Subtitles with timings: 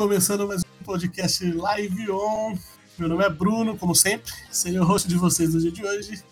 [0.00, 2.56] Começando mais um podcast Live On.
[2.98, 6.24] Meu nome é Bruno, como sempre, serei o host de vocês no dia de hoje.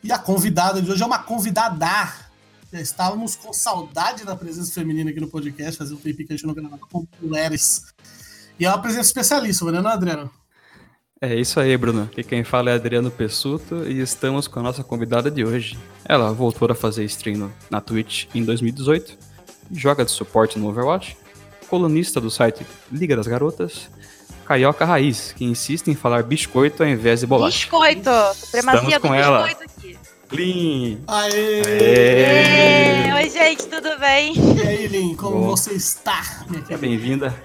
[0.00, 2.14] E a convidada de hoje é uma convidada.
[2.72, 6.36] Já estávamos com saudade da presença feminina aqui no podcast, fazia um tempinho que a
[6.36, 7.82] gente não gravava com mulheres.
[8.60, 10.30] E é uma presença especialíssima, né, Adriano?
[11.20, 12.04] É isso aí, Bruno.
[12.04, 15.76] Aqui quem fala é Adriano Pessuto e estamos com a nossa convidada de hoje.
[16.04, 19.18] Ela voltou a fazer stream na Twitch em 2018,
[19.72, 21.16] joga de suporte no Overwatch,
[21.68, 23.88] colunista do site Liga das Garotas,
[24.46, 27.56] carioca raiz, que insiste em falar biscoito ao invés de bolacha.
[27.58, 28.10] Biscoito!
[28.34, 29.44] Supremacia Estamos com do ela.
[29.46, 29.98] biscoito aqui.
[30.30, 31.00] Lin!
[31.06, 31.62] Aê!
[31.64, 33.12] Aê!
[33.14, 34.34] Oi, gente, tudo bem?
[34.36, 35.56] E aí, Lin, como Boa.
[35.56, 36.78] você está, minha Seja querida?
[36.78, 37.42] bem-vinda.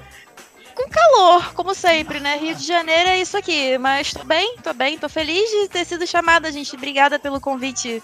[0.75, 2.35] Com calor, como sempre, né?
[2.37, 3.77] Rio de Janeiro é isso aqui.
[3.77, 6.75] Mas tô bem, tô bem, tô feliz de ter sido chamada, gente.
[6.75, 8.01] Obrigada pelo convite.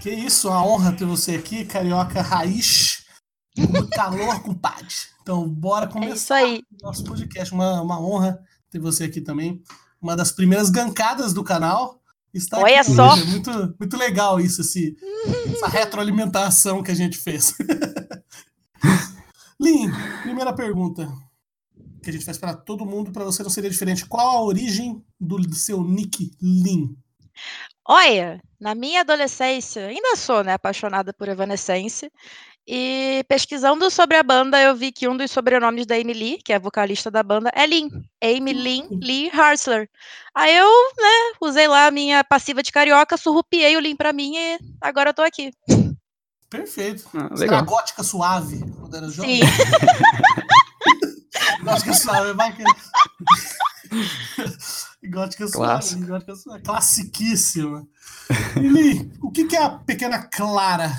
[0.00, 2.99] Que isso, uma honra ter você aqui, carioca raiz,
[3.68, 4.94] muito calor, compadre.
[5.22, 6.62] Então, bora É começar isso aí.
[6.80, 7.52] o nosso podcast.
[7.52, 9.62] Uma, uma honra ter você aqui também.
[10.00, 12.00] Uma das primeiras gancadas do canal.
[12.32, 13.16] Está Olha aqui só.
[13.16, 14.96] É muito, muito legal isso, esse,
[15.52, 17.54] essa retroalimentação que a gente fez.
[19.60, 19.90] Lin,
[20.22, 21.12] primeira pergunta
[22.02, 24.06] que a gente faz para todo mundo, para você não seria diferente.
[24.06, 26.96] Qual a origem do seu nick Lin?
[27.86, 32.10] Olha, na minha adolescência, ainda sou, né, apaixonada por Evanescence.
[32.72, 36.52] E pesquisando sobre a banda, eu vi que um dos sobrenomes da Amy Lee, que
[36.52, 37.88] é a vocalista da banda, é Lynn.
[38.22, 39.90] Amy Lynn Lee Harsler.
[40.32, 44.36] Aí eu, né, usei lá a minha passiva de carioca, surrupiei o Lynn pra mim
[44.36, 45.50] e agora eu tô aqui.
[46.48, 47.08] Perfeito.
[47.12, 47.64] Ah, Você era legal.
[47.64, 49.40] gótica suave quando era jovem?
[49.42, 49.50] Sim.
[51.64, 52.62] Gótica suave, vai que...
[55.10, 56.06] Gótica suave, Clássico.
[56.06, 57.86] gótica suave, classiquíssima.
[58.56, 60.90] Lili, o que, que a pequena Clara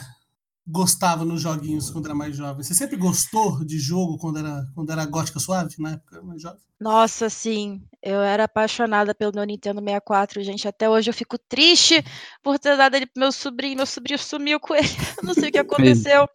[0.65, 2.63] gostava nos joguinhos quando era mais jovem?
[2.63, 6.59] Você sempre gostou de jogo quando era, quando era gótica suave, na época mais jovem?
[6.79, 7.83] Nossa, sim.
[8.01, 10.67] Eu era apaixonada pelo meu Nintendo 64, gente.
[10.67, 12.03] Até hoje eu fico triste
[12.41, 13.77] por ter dado ele pro meu sobrinho.
[13.77, 14.87] Meu sobrinho sumiu com ele.
[15.21, 16.27] Eu não sei o que aconteceu.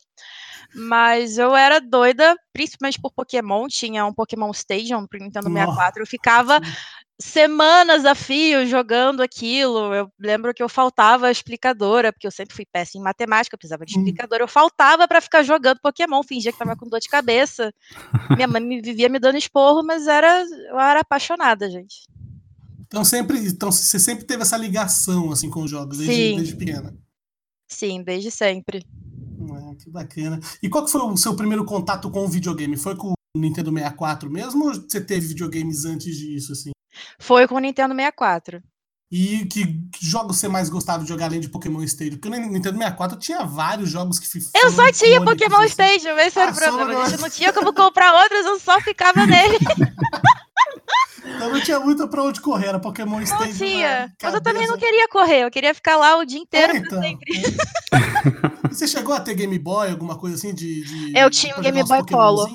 [0.74, 3.66] Mas eu era doida, principalmente por Pokémon.
[3.66, 5.66] Tinha um Pokémon Stadium pro Nintendo Nossa.
[5.66, 6.02] 64.
[6.02, 6.60] Eu ficava
[7.20, 9.94] semanas a fio jogando aquilo.
[9.94, 13.58] Eu lembro que eu faltava a explicadora, porque eu sempre fui péssima em matemática, eu
[13.58, 14.02] precisava de Hum.
[14.02, 14.42] explicadora.
[14.42, 17.72] Eu faltava pra ficar jogando Pokémon, fingia que tava com dor de cabeça.
[18.34, 22.06] Minha mãe me vivia me dando esporro, mas era, eu era apaixonada, gente.
[22.86, 26.36] Então, sempre, então você sempre teve essa ligação assim, com os jogos, desde, Sim.
[26.36, 26.94] desde pequena.
[27.68, 28.86] Sim, desde sempre.
[29.52, 30.38] Ah, que bacana.
[30.62, 32.76] E qual foi o seu primeiro contato com o videogame?
[32.76, 36.70] Foi com o Nintendo 64 mesmo ou você teve videogames antes disso, assim?
[37.18, 38.62] Foi com o Nintendo 64.
[39.10, 42.18] E que, que jogos você mais gostava de jogar além de Pokémon Stadium?
[42.18, 45.66] Porque no Nintendo 64 tinha vários jogos que fi- Eu só tinha Pokémon assim.
[45.68, 47.04] Stadium, esse era Ah, o só problema.
[47.04, 47.12] gente.
[47.14, 49.58] Eu não tinha como comprar outros, eu só ficava nele.
[51.24, 53.56] Então não tinha muito pra onde correr, era Pokémon Não Stadium.
[53.56, 54.06] tinha.
[54.06, 56.80] na Mas eu também não queria correr, eu queria ficar lá o dia inteiro É,
[56.80, 57.02] pra então.
[57.02, 57.32] sempre.
[58.70, 60.82] E você chegou a ter Game Boy, alguma coisa assim de.
[60.84, 62.04] de Eu tinha um Game Boy?
[62.04, 62.48] Color.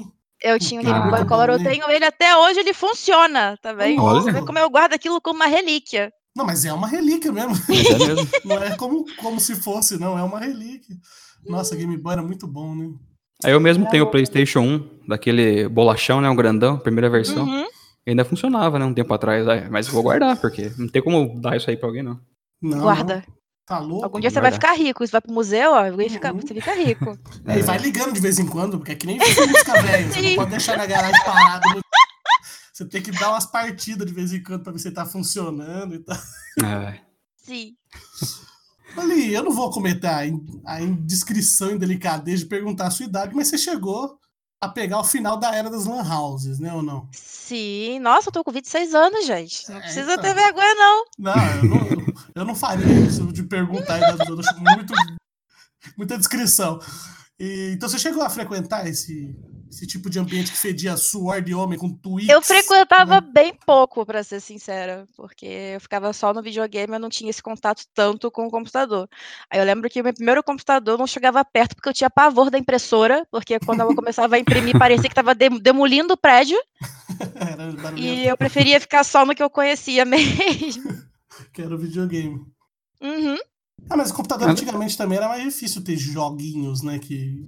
[0.43, 3.57] Eu tinha um Ah, Game Boy muito Color, eu tenho ele até hoje, ele funciona,
[3.61, 4.01] tá vendo?
[4.01, 4.21] Olha.
[4.21, 6.11] Você vê como eu guardo aquilo como uma relíquia.
[6.35, 7.53] Não, mas é uma relíquia mesmo.
[7.69, 8.29] É mesmo.
[8.45, 10.17] Não é como, como se fosse, não.
[10.17, 10.95] É uma relíquia.
[11.45, 12.89] Nossa, Game Boy era muito bom, né?
[13.43, 16.29] Aí eu mesmo tenho o PlayStation 1, daquele bolachão, né?
[16.29, 17.43] Um grandão, primeira versão.
[17.45, 17.65] Uhum.
[18.05, 18.85] E ainda funcionava, né?
[18.85, 19.45] Um tempo atrás.
[19.69, 22.19] Mas eu vou guardar, porque não tem como dar isso aí pra alguém, não.
[22.61, 23.23] Não, Guarda.
[23.27, 23.40] não.
[23.71, 24.03] Tá louco?
[24.03, 25.05] Algum dia você vai ficar rico.
[25.07, 26.41] Você vai pro museu, ó, alguém fica, Uhum.
[26.41, 27.17] você fica rico.
[27.47, 30.11] É, e vai ligando de vez em quando, porque é que nem música velha.
[30.11, 31.69] Você não pode deixar na garagem parado.
[31.73, 31.81] no-
[32.73, 35.95] Você tem que dar umas partidas de vez em quando pra ver se tá funcionando
[35.95, 36.17] e tal.
[36.65, 36.99] É.
[37.37, 37.75] Sim.
[38.97, 40.07] Ali, eu não vou cometer
[40.65, 44.17] a indiscrição e delicadeza de perguntar a sua idade, mas você chegou
[44.59, 47.07] a pegar o final da era das lan houses, né ou não?
[47.13, 47.99] Sim.
[47.99, 49.67] Nossa, eu tô com 26 anos, gente.
[49.69, 50.23] Não É, precisa então.
[50.23, 51.05] ter vergonha, não.
[51.17, 52.00] Não, eu não,
[52.35, 54.47] eu não faria isso de perguntar a idade dos outros.
[54.47, 54.93] Acho muito,
[55.97, 56.79] muita descrição.
[57.41, 59.35] E, então você chegou a frequentar esse,
[59.71, 62.29] esse tipo de ambiente que fedia suor de homem com tweets?
[62.29, 63.27] Eu frequentava né?
[63.33, 67.41] bem pouco, pra ser sincera, porque eu ficava só no videogame, eu não tinha esse
[67.41, 69.09] contato tanto com o computador.
[69.49, 72.51] Aí eu lembro que o meu primeiro computador não chegava perto porque eu tinha pavor
[72.51, 76.59] da impressora, porque quando ela começava a imprimir parecia que estava demolindo o prédio,
[77.97, 81.10] e eu preferia ficar só no que eu conhecia mesmo.
[81.53, 82.41] Que era o videogame.
[83.01, 83.37] Uhum.
[83.89, 86.99] Ah, mas o computador Ah, antigamente também era mais difícil ter joguinhos, né?
[86.99, 87.43] Que...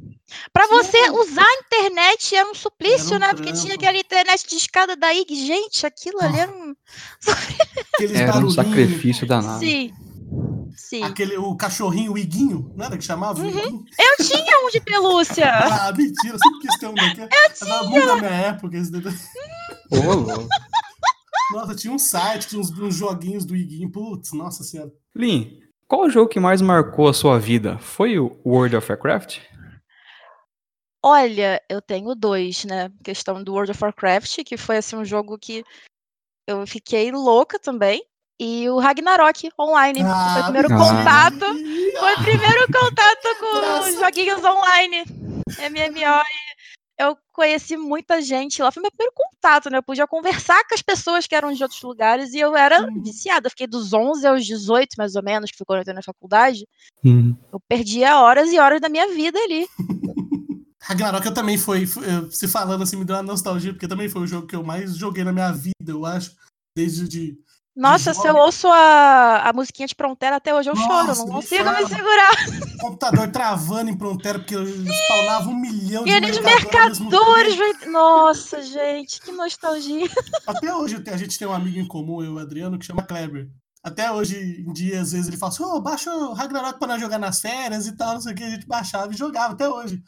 [0.52, 3.34] Pra Tinha- você usar a internet era um suplício, Era um né?
[3.36, 6.74] Porque tinha aquela internet de escada daí, que, gente, aquilo ali era um.
[7.94, 9.60] Aqueles Era um sacrifício danado.
[9.60, 9.94] Sim.
[10.76, 11.04] Sim.
[11.04, 13.40] Aquele, o cachorrinho, o Iguinho, não era que chamava?
[13.40, 13.86] Uhum.
[14.00, 15.46] Eu tinha um de pelúcia.
[15.72, 17.30] Ah, mentira, sempre quis ter um daquele.
[17.62, 18.78] Eu muito da minha época.
[18.78, 18.92] Esse.
[19.92, 20.48] Ô, louco.
[21.52, 23.90] Nossa, tinha um site, tinha uns, uns joguinhos do Iguinho.
[23.92, 24.92] Putz, nossa senhora.
[25.16, 27.78] Lin, qual o jogo que mais marcou a sua vida?
[27.80, 29.40] Foi o World of Warcraft?
[31.06, 32.90] Olha, eu tenho dois, né?
[33.04, 35.64] Questão do World of Warcraft, que foi assim um jogo que
[36.48, 38.02] eu fiquei louca também.
[38.40, 40.00] E o Ragnarok Online.
[40.00, 40.78] que foi o Ah, primeiro Ah.
[40.78, 41.46] contato.
[42.00, 45.04] Foi o primeiro contato com os joguinhos online.
[45.60, 46.24] MMO.
[46.98, 48.72] Eu conheci muita gente lá.
[48.72, 49.78] Foi meu primeiro contato, né?
[49.80, 53.02] Eu podia conversar com as pessoas que eram de outros lugares e eu era Uhum.
[53.02, 53.48] viciada.
[53.48, 56.04] Eu fiquei dos 11 aos 18, mais ou menos, que foi quando eu entrei na
[56.04, 56.68] faculdade.
[57.04, 57.36] Hum.
[57.52, 59.68] Eu perdia horas e horas da minha vida ali.
[60.84, 61.86] Ragnarok eu também foi,
[62.30, 64.96] se falando assim, me deu uma nostalgia, porque também foi o jogo que eu mais
[64.98, 66.36] joguei na minha vida, eu acho.
[66.76, 67.38] Desde de.
[67.76, 71.08] Nossa, se eu ouço a, a musiquinha de Frontera até hoje, eu choro.
[71.08, 72.32] Nossa, Não nem consigo me segurar.
[72.80, 77.00] computador travando em Frontera, porque eu spawnava um milhão de E eles mercadores.
[77.00, 80.08] mesmo Nossa, gente, que nostalgia.
[80.46, 83.02] Até hoje a gente tem um amigo em comum, eu e o Adriano, que chama
[83.02, 83.50] Kleber.
[83.84, 87.02] Até hoje em dia, às vezes, ele fala assim: Ô, baixa o Ragnarok pra nós
[87.02, 88.44] jogar nas férias e tal, não sei o que.
[88.44, 90.02] A gente baixava e jogava até hoje.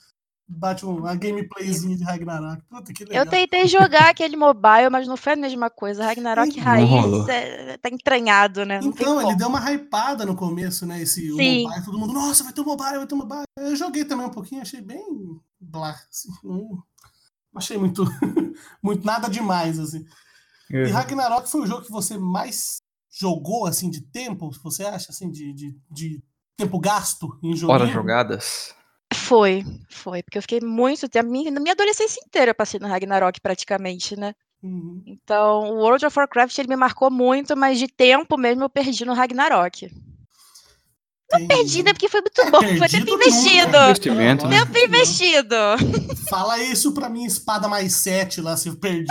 [0.47, 2.61] Bate um- uma gameplayzinha de Ragnarok.
[2.69, 3.23] Puta que legal.
[3.23, 6.05] Eu tentei jogar aquele mobile, mas não foi a mesma coisa.
[6.05, 8.79] Ragnarok Raiz é, tá entranhado, né?
[8.79, 11.01] Não Então, ele deu uma hypada no começo, né?
[11.01, 11.63] Esse o Sim.
[11.63, 13.43] mobile, todo mundo, nossa, vai ter um mobile, vai ter um mobile.
[13.57, 15.03] Eu joguei também um pouquinho, achei bem
[15.59, 16.83] blá, assim, não
[17.55, 18.03] achei muito,
[18.83, 20.05] muito nada demais, assim.
[20.71, 20.85] Uhum.
[20.85, 22.77] E Ragnarok foi o jogo que você mais
[23.09, 26.23] jogou, assim, de tempo, você acha, assim, de, de, de
[26.57, 27.73] tempo gasto em jogo?
[27.73, 28.75] Horas jogadas.
[29.25, 30.21] Foi, foi.
[30.23, 31.29] Porque eu fiquei muito tempo.
[31.29, 34.33] minha- Na minha adolescência inteira eu passei no Ragnarok praticamente, né?
[34.63, 35.01] Uhum.
[35.05, 39.05] Então, o World of Warcraft ele me marcou muito, mas de tempo mesmo eu perdi
[39.05, 39.91] no Ragnarok.
[41.27, 41.91] Tem- Perdi, né?
[41.91, 42.59] Porque foi muito É, bom.
[42.61, 43.27] Foi perdido tempo nunca.
[43.29, 43.77] investido.
[43.77, 44.59] Investimento, né?
[44.59, 45.55] Tempo investido.
[46.29, 49.05] Fala isso pra minha espada mais sete lá, se eu perdi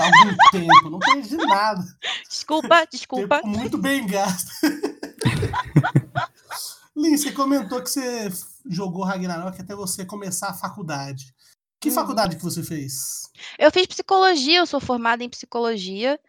[0.00, 0.90] há algum tempo.
[0.90, 1.84] Não perdi nada.
[2.28, 3.36] Desculpa, desculpa.
[3.36, 4.50] Tempo muito bem gasto.
[7.00, 8.30] Lin, você comentou que você
[8.68, 11.34] jogou Ragnarok até você começar a faculdade.
[11.80, 11.94] Que Uhum.
[11.94, 13.22] faculdade que você fez?
[13.58, 16.20] Eu fiz psicologia, eu sou formada em psicologia.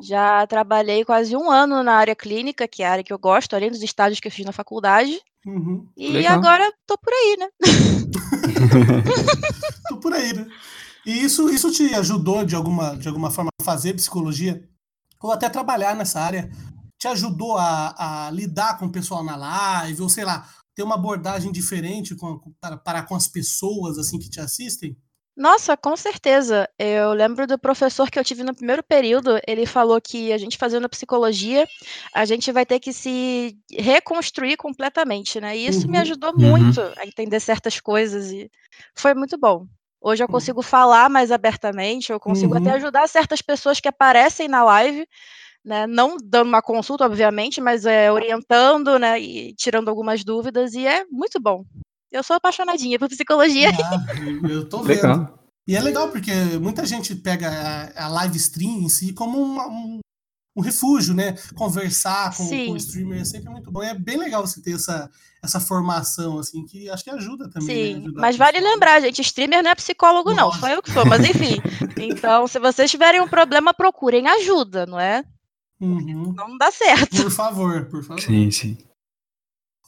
[0.00, 3.54] Já trabalhei quase um ano na área clínica, que é a área que eu gosto,
[3.54, 5.20] além dos estágios que eu fiz na faculdade.
[5.44, 5.88] Uhum.
[5.96, 6.38] E Legal.
[6.38, 7.48] agora tô por aí, né?
[9.88, 10.46] Tô por aí, né?
[11.04, 14.62] E isso, isso te ajudou de alguma, de alguma forma a fazer psicologia?
[15.20, 16.48] Ou até trabalhar nessa área?
[17.02, 20.02] Te ajudou a, a lidar com o pessoal na live?
[20.02, 24.30] Ou sei lá, ter uma abordagem diferente com, para, para com as pessoas assim que
[24.30, 24.96] te assistem?
[25.36, 26.68] Nossa, com certeza.
[26.78, 30.58] Eu lembro do professor que eu tive no primeiro período, ele falou que a gente
[30.58, 31.66] fazendo psicologia,
[32.14, 35.56] a gente vai ter que se reconstruir completamente, né?
[35.56, 36.02] E isso me Uhum.
[36.02, 36.48] ajudou Uhum.
[36.50, 38.48] muito a entender certas coisas e
[38.94, 39.66] foi muito bom.
[40.00, 40.34] Hoje eu Uhum.
[40.34, 42.76] consigo falar mais abertamente, eu consigo até Uhum.
[42.76, 45.08] ajudar certas pessoas que aparecem na live,
[45.64, 45.86] né?
[45.86, 49.20] Não dando uma consulta, obviamente, mas é, orientando, né?
[49.20, 51.64] E tirando algumas dúvidas, e é muito bom.
[52.10, 53.70] Eu sou apaixonadinha por psicologia.
[53.70, 54.96] Ah, eu tô vendo.
[55.02, 55.38] Legal.
[55.66, 57.48] E é legal porque muita gente pega
[57.96, 60.00] a, a live stream em si como uma- um,
[60.56, 61.36] um refúgio, né?
[61.54, 63.82] Conversar com, com o streamer é sempre muito bom.
[63.82, 65.08] E é bem legal você ter essa,
[65.42, 67.68] essa formação, assim, que acho que ajuda também.
[67.68, 67.74] né?
[67.94, 71.06] Sim, Ajudar mas vale lembrar, gente, streamer não é psicólogo, não, só eu que sou,
[71.06, 71.56] mas enfim.
[71.96, 75.22] Então, se vocês tiverem um problema, procurem ajuda, não é?
[75.82, 76.32] Uhum.
[76.32, 77.22] Não dá certo.
[77.22, 78.20] Por favor, por favor.
[78.20, 78.78] Sim, sim.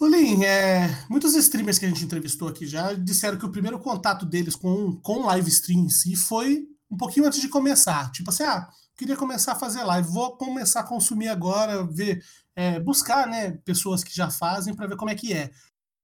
[0.01, 4.27] Olin, é, muitos streamers que a gente entrevistou aqui já disseram que o primeiro contato
[4.27, 8.11] deles com, com live stream em si foi um pouquinho antes de começar.
[8.11, 12.25] Tipo assim, ah, queria começar a fazer live, vou começar a consumir agora, ver,
[12.57, 15.53] é, buscar né, pessoas que já fazem para ver como é que é.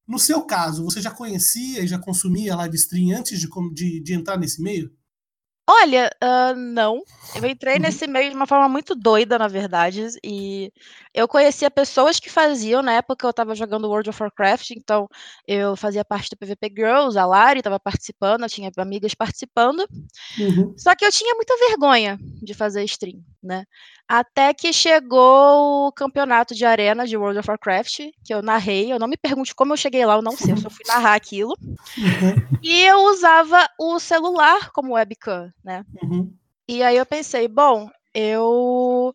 [0.07, 4.15] No seu caso, você já conhecia e já consumia live stream antes de, de, de
[4.15, 4.93] entrar nesse meio?
[5.73, 7.01] Olha, ah, não.
[7.37, 7.83] Eu entrei Uhum.
[7.83, 10.73] nesse meio de uma forma muito doida, na verdade, e
[11.15, 15.09] eu conhecia pessoas que faziam, na época eu estava jogando World of Warcraft, então
[15.47, 19.87] eu fazia parte do PVP Girls, a Lari estava participando, eu tinha amigas participando,
[20.39, 20.75] Uhum.
[20.77, 23.65] Só que eu tinha muita vergonha de fazer stream, né?
[24.13, 28.93] Até que chegou o campeonato de arena de World of Warcraft, que eu narrei.
[28.93, 31.15] Eu não me pergunte como eu cheguei lá, eu não sei, eu só fui narrar
[31.15, 31.57] aquilo.
[31.61, 32.59] Uhum.
[32.61, 35.85] E eu usava o celular como webcam, né?
[36.03, 36.35] Uhum.
[36.67, 39.15] E aí eu pensei, bom, eu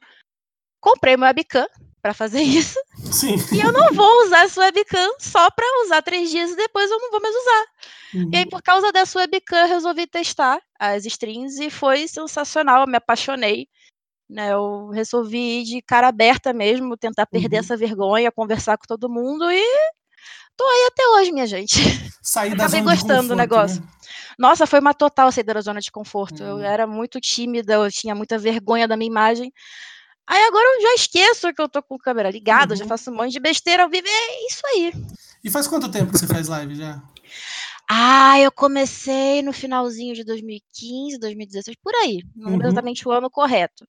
[0.79, 1.67] comprei uma webcam
[2.01, 2.79] para fazer isso,
[3.11, 3.35] Sim.
[3.51, 6.99] e eu não vou usar essa webcam só para usar três dias e depois eu
[6.99, 7.65] não vou mais usar.
[8.13, 8.29] Uhum.
[8.31, 12.87] E aí, por causa dessa webcam, eu resolvi testar as streams e foi sensacional, eu
[12.87, 13.67] me apaixonei.
[14.29, 14.53] Né?
[14.53, 17.59] Eu resolvi ir de cara aberta mesmo, tentar perder Uhum.
[17.61, 19.63] essa vergonha, conversar com todo mundo e
[20.57, 21.75] tô aí até hoje, minha gente.
[22.21, 23.81] Sair da Acabei zona de gostando do conforto, negócio.
[23.81, 23.87] né?
[24.39, 26.43] Nossa, foi uma total saída da zona de conforto.
[26.43, 26.61] Eu Hum.
[26.61, 29.51] era muito tímida, eu tinha muita vergonha da minha imagem.
[30.27, 32.89] Aí agora eu já esqueço que eu tô com câmera ligada, eu já Uhum.
[32.89, 34.93] faço um monte de besteira ao vivo, é isso aí.
[35.43, 36.99] E faz quanto tempo que você faz live já?
[37.89, 42.21] Ah, eu comecei no finalzinho de 2015, 2016, por aí.
[42.35, 42.59] Não Uhum.
[42.61, 43.85] exatamente o ano correto.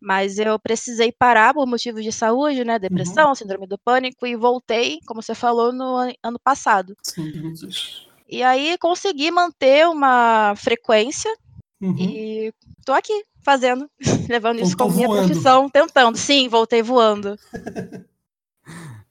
[0.00, 2.78] Mas eu precisei parar por motivos de saúde, né?
[2.78, 3.34] Depressão, Uhum.
[3.34, 6.94] síndrome do pânico, e voltei, como você falou, no an- ano passado.
[7.02, 8.12] Sim, 2018.
[8.28, 11.32] E aí consegui manter uma frequência
[11.80, 11.96] Uhum.
[11.98, 12.52] e
[12.84, 13.12] tô aqui
[13.44, 13.88] fazendo,
[14.30, 15.26] levando isso Voltou como minha voando.
[15.26, 16.16] profissão, tentando.
[16.18, 17.36] Sim, voltei voando.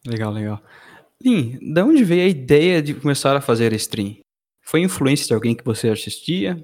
[0.05, 0.61] Legal, legal.
[1.23, 4.17] Lin, da onde veio a ideia de começar a fazer stream?
[4.63, 6.63] Foi influência de alguém que você assistia?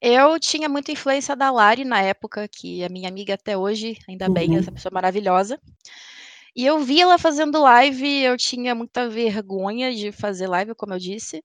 [0.00, 4.28] Eu tinha muita influência da Lari na época, que é minha amiga até hoje, ainda
[4.28, 4.56] bem, Uhum.
[4.58, 5.60] essa pessoa maravilhosa.
[6.56, 10.98] E eu vi ela fazendo live, eu tinha muita vergonha de fazer live, como eu
[10.98, 11.44] disse.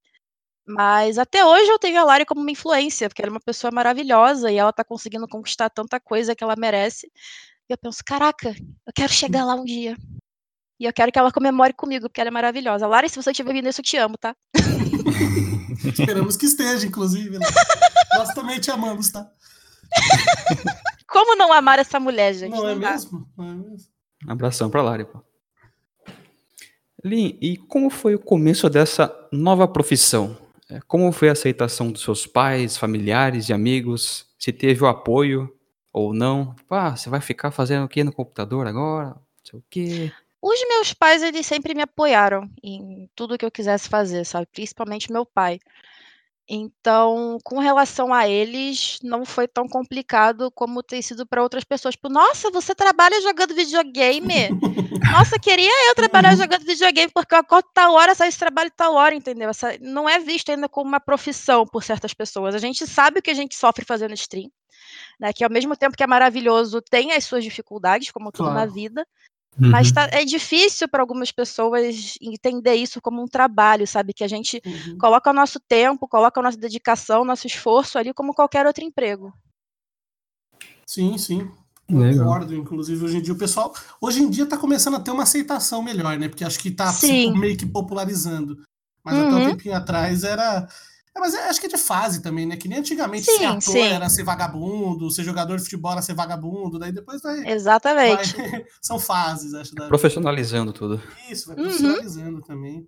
[0.67, 3.71] Mas até hoje eu tenho a Lari como uma influência, porque ela é uma pessoa
[3.71, 7.11] maravilhosa e ela tá conseguindo conquistar tanta coisa que ela merece.
[7.69, 9.95] E eu penso, caraca, eu quero chegar lá um dia.
[10.79, 12.85] E eu quero que ela comemore comigo, porque ela é maravilhosa.
[12.87, 14.35] Lari, se você estiver vendo isso, eu te amo, tá?
[15.85, 17.37] Esperamos que esteja, inclusive.
[17.39, 17.45] né?
[18.17, 19.29] Nós também te amamos, tá?
[21.07, 22.51] Como não amar essa mulher, gente?
[22.51, 22.91] Não é dá.
[22.91, 23.27] mesmo?
[23.37, 23.87] Não é mesmo?
[24.27, 25.21] Abração pra Lari, pô.
[27.03, 30.35] Lin, e como foi o começo dessa nova profissão?
[30.69, 34.25] É, Como foi a aceitação dos seus pais, familiares e amigos?
[34.39, 35.53] Se teve o apoio
[35.93, 36.55] ou não?
[36.55, 39.09] Tipo, ah, você vai ficar fazendo o que no computador agora?
[39.09, 40.11] Não sei o quê.
[40.47, 44.45] Os meus pais, eles sempre me apoiaram em tudo que eu quisesse fazer, sabe?
[44.51, 45.59] Principalmente meu pai.
[46.49, 51.95] Então, com relação a eles, não foi tão complicado como tem sido para outras pessoas.
[51.95, 54.55] Tipo, nossa, você trabalha jogando videogame?
[55.09, 56.37] Nossa, queria eu trabalhar Uhum.
[56.37, 59.49] jogando videogame, porque eu acordo tal hora, saio de trabalho tal hora, entendeu?
[59.49, 62.55] Essa, não é visto ainda como uma profissão por certas pessoas.
[62.55, 64.51] A gente sabe o que a gente sofre fazendo stream,
[65.19, 65.33] né?
[65.33, 68.71] Que ao mesmo tempo que é maravilhoso, tem as suas dificuldades, como tudo na Claro.
[69.57, 69.71] Vida.
[69.71, 74.13] Mas tá, é difícil para algumas pessoas entender isso como um trabalho, sabe?
[74.13, 74.97] Que a gente Uhum.
[74.97, 79.33] coloca o nosso tempo, coloca a nossa dedicação, nosso esforço ali como qualquer outro emprego.
[80.87, 81.49] Sim, sim.
[81.89, 82.25] Legal.
[82.25, 85.23] Concordo, inclusive hoje em dia o pessoal, hoje em dia tá começando a ter uma
[85.23, 86.27] aceitação melhor, né?
[86.27, 87.37] Porque acho que tá se Sim.
[87.37, 88.57] meio que popularizando.
[89.03, 89.41] Mas até Uhum.
[89.41, 90.67] um tempinho atrás era
[91.15, 92.57] é, mas é- acho que é de fase também, né?
[92.57, 93.79] Que nem antigamente ser Sim, ator sim.
[93.81, 98.35] era ser vagabundo, ser jogador de futebol era ser vagabundo, daí depois vai, vai- Exatamente.
[98.81, 101.01] são fases, acho, da Profissionalizando tudo.
[101.29, 101.63] Isso, vai Uhum.
[101.63, 102.87] profissionalizando também.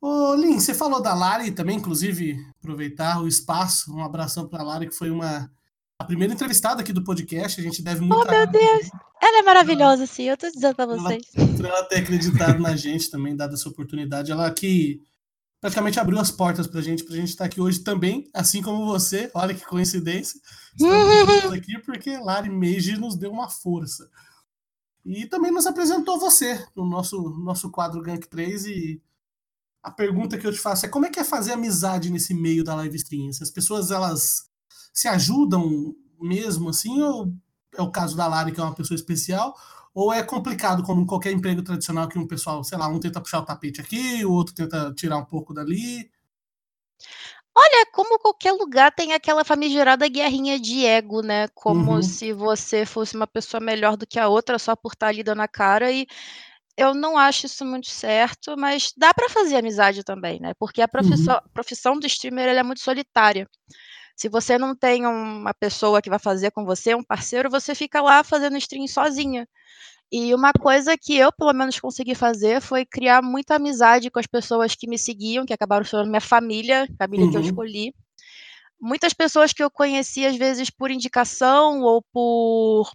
[0.00, 4.88] Ô, Lin, você falou da Lari também, inclusive, aproveitar o espaço, um abração pra Lari,
[4.88, 5.50] que foi uma
[6.00, 8.88] a primeira entrevistada aqui do podcast, a gente deve muito Oh, meu Deus.
[9.20, 11.26] Ela é maravilhosa, sim, eu tô dizendo pra Ela- vocês.
[11.56, 14.30] por ela ter acreditado na gente também, dado essa oportunidade.
[14.30, 15.00] Ela que
[15.60, 19.30] praticamente abriu as portas pra gente, pra gente estar aqui hoje também, assim como você.
[19.34, 20.40] Olha que coincidência.
[20.76, 24.08] Estamos aqui porque Lari Meiji nos deu uma força.
[25.04, 29.02] E também nos apresentou você no nosso, nosso quadro Gank 3 e
[29.82, 32.62] a pergunta que eu te faço é como é que é fazer amizade nesse meio
[32.62, 33.32] da live stream?
[33.32, 34.48] Se as pessoas elas
[34.92, 37.32] se ajudam mesmo assim ou
[37.74, 39.54] é o caso da Lari que é uma pessoa especial
[40.00, 43.20] ou é complicado como em qualquer emprego tradicional que um pessoal, sei lá, um tenta
[43.20, 46.10] puxar o tapete aqui, o outro tenta tirar um pouco dali.
[47.54, 51.48] Olha, como qualquer lugar tem aquela famigerada guerrinha de ego, né?
[51.54, 52.02] Como Uhum.
[52.02, 55.42] se você fosse uma pessoa melhor do que a outra só por estar ali dando
[55.42, 55.90] a cara.
[55.90, 56.06] E
[56.76, 60.54] eu não acho isso muito certo, mas dá pra fazer amizade também, né?
[60.58, 63.48] Porque a profissão, a profissão do streamer ela é muito solitária.
[64.18, 68.02] Se você não tem uma pessoa que vai fazer com você, um parceiro, você fica
[68.02, 69.48] lá fazendo stream sozinha.
[70.12, 74.26] E uma coisa que eu, pelo menos, consegui fazer foi criar muita amizade com as
[74.26, 77.42] pessoas que me seguiam, que acabaram sendo minha família, família que eu Uhum.
[77.42, 77.94] escolhi.
[78.80, 82.90] Muitas pessoas que eu conheci, às vezes, por indicação ou por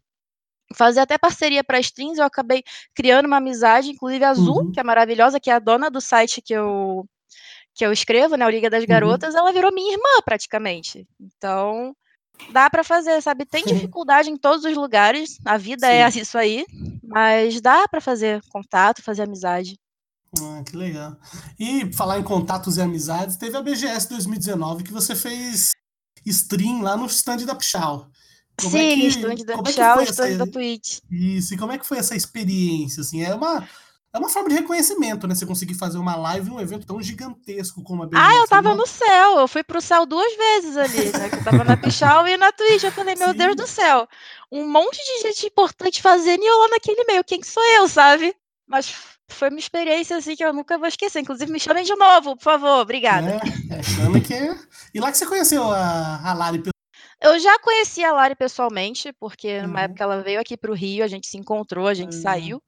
[0.76, 2.64] fazer até parceria para streams, eu acabei
[2.96, 4.74] criando uma amizade, inclusive a Azul, Uhum.
[4.74, 7.06] que é maravilhosa, que é a dona do site que eu,
[7.76, 8.88] que eu escrevo, né, o Liga das Uhum.
[8.90, 11.08] Garotas, ela virou minha irmã, praticamente.
[11.20, 11.96] Então,
[12.52, 13.46] dá pra fazer, sabe?
[13.46, 16.20] Tem dificuldade em todos os lugares, a vida é Sim.
[16.22, 16.66] isso aí,
[17.04, 19.78] mas dá pra fazer contato, fazer amizade.
[20.42, 21.16] Ah, que legal.
[21.60, 25.72] E falar em contatos e amizades, teve a BGS 2019 que você fez
[26.26, 28.10] stream lá no stand da Pichal.
[28.60, 31.00] Como é Sim, que- stand da como é e stand essa- da Twitch.
[31.12, 33.02] Isso, e como é que foi essa experiência?
[33.02, 33.68] Assim, é uma.
[34.14, 35.34] É uma forma de reconhecimento, né?
[35.34, 38.24] Você conseguir fazer uma live num evento tão gigantesco como a BGS.
[38.24, 39.40] Ah, eu tava no céu.
[39.40, 41.30] Eu fui pro céu duas vezes ali, né?
[41.32, 42.84] Eu tava na Pichal e na Twitch.
[42.84, 43.38] Eu falei, meu Sim.
[43.38, 44.08] Deus do céu.
[44.52, 47.24] Um monte de gente importante fazendo e eu lá naquele meio.
[47.24, 48.36] Quem que sou eu, sabe?
[48.68, 48.94] Mas
[49.28, 51.20] foi uma experiência assim que eu nunca vou esquecer.
[51.20, 52.82] Inclusive, me chamem de novo, por favor.
[52.82, 53.42] Obrigada.
[53.72, 54.36] É, é chama que.
[54.94, 56.62] E lá que você conheceu a, a Lari
[57.24, 59.86] eu já conheci a Lari pessoalmente, porque numa uhum.
[59.86, 62.22] época ela veio aqui para o Rio, a gente se encontrou, a gente uhum.
[62.22, 62.62] saiu.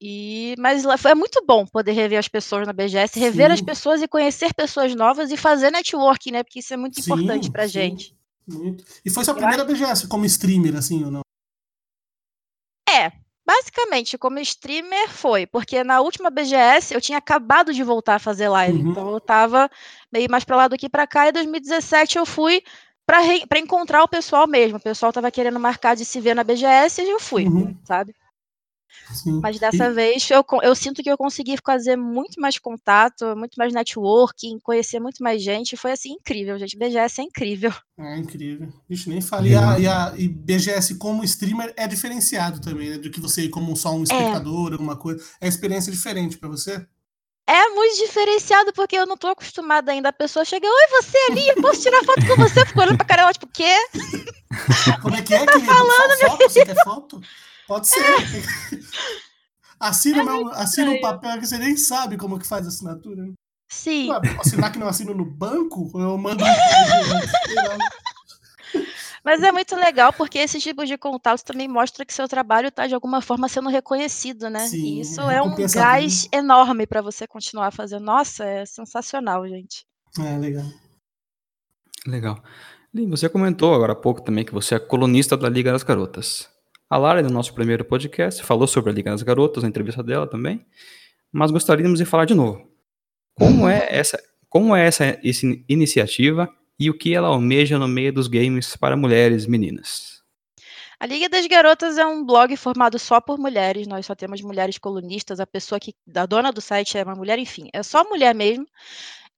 [0.00, 3.52] E, mas foi muito bom poder rever as pessoas na BGS, rever sim.
[3.52, 6.42] as pessoas e conhecer pessoas novas e fazer networking, né?
[6.42, 7.72] Porque isso é muito sim, importante pra sim.
[7.74, 8.16] gente.
[8.48, 8.82] Muito.
[9.04, 11.20] E foi sua primeira BGS como streamer, assim, ou não?
[12.88, 13.12] É,
[13.46, 18.48] basicamente, como streamer foi, porque na última BGS eu tinha acabado de voltar a fazer
[18.48, 18.90] live, uhum.
[18.90, 19.70] então eu tava
[20.10, 22.62] meio mais pra lá do que pra cá, e em 2017 eu fui
[23.06, 24.78] para encontrar o pessoal mesmo.
[24.78, 27.76] O pessoal tava querendo marcar de se ver na BGS e eu fui, uhum.
[27.84, 28.14] sabe?
[29.12, 29.40] Sim.
[29.42, 29.92] Mas dessa e...
[29.92, 35.00] vez eu, eu sinto que eu consegui fazer muito mais contato, muito mais networking, conhecer
[35.00, 35.76] muito mais gente.
[35.76, 36.76] Foi assim incrível, gente.
[36.76, 37.72] BGS é incrível.
[37.98, 38.68] É incrível.
[38.88, 39.54] Vixe, nem falei.
[39.54, 39.80] Uhum.
[39.80, 42.98] E, a, e, BGS como streamer é diferenciado também, né?
[42.98, 44.02] Do que você como só um é.
[44.04, 44.72] espectador, é.
[44.72, 45.22] alguma coisa.
[45.40, 46.86] É experiência diferente para você?
[47.50, 50.10] É muito diferenciado, porque eu não tô acostumada ainda.
[50.10, 52.64] A pessoa chega, oi, você ali, eu posso tirar foto com você?
[52.64, 53.74] Fico olhando pra cara, tipo, o quê?
[55.02, 56.42] Como é que é, tá falando, foto?
[56.44, 57.20] Você quer foto?
[57.70, 58.00] Pode ser.
[58.00, 58.02] É.
[59.78, 63.22] Assina, é meu, assina um papel que você nem sabe como que faz a assinatura.
[63.22, 63.32] Né?
[63.66, 64.10] Sim.
[64.38, 66.44] assinar que não assino no banco, eu mando.
[69.24, 72.86] Mas é muito legal porque esse tipo de contato também mostra que seu trabalho está
[72.86, 74.66] de alguma forma sendo reconhecido, né?
[74.66, 78.04] Sim, e isso é um gás enorme para você continuar fazendo.
[78.04, 79.86] Nossa, é sensacional, gente.
[80.18, 80.66] É legal.
[82.06, 82.42] Legal.
[82.92, 86.49] Lin, você comentou agora há pouco também que você é colunista da Liga das Garotas.
[86.90, 90.26] A Lara, no nosso primeiro podcast, falou sobre a Liga das Garotas, na entrevista dela
[90.26, 90.66] também,
[91.30, 92.68] mas gostaríamos de falar de novo.
[93.32, 98.12] Como é essa, como é essa, essa iniciativa e o que ela almeja no meio
[98.12, 100.20] dos games para mulheres meninas?
[100.98, 104.76] A Liga das Garotas é um blog formado só por mulheres, nós só temos mulheres
[104.76, 108.34] colunistas, a pessoa que, a dona do site é uma mulher, enfim, é só mulher
[108.34, 108.66] mesmo.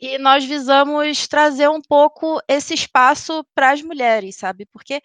[0.01, 4.65] E nós visamos trazer um pouco esse espaço para as mulheres, sabe?
[4.65, 5.03] Porque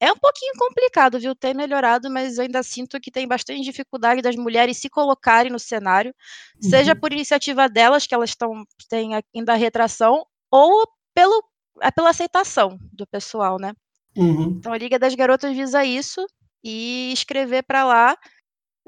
[0.00, 1.34] é um pouquinho complicado, viu?
[1.34, 5.58] Tem melhorado, mas eu ainda sinto que tem bastante dificuldade das mulheres se colocarem no
[5.58, 6.14] cenário,
[6.62, 6.70] uhum.
[6.70, 11.42] seja por iniciativa delas, que elas estão têm ainda retração, ou pelo,
[11.80, 13.72] é pela aceitação do pessoal, né?
[14.16, 14.56] Uhum.
[14.58, 16.24] Então a Liga das Garotas visa isso
[16.62, 18.16] e escrever para lá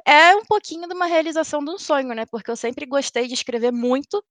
[0.07, 2.25] é um pouquinho de uma realização de um sonho, né?
[2.27, 4.25] Porque eu sempre gostei de escrever muito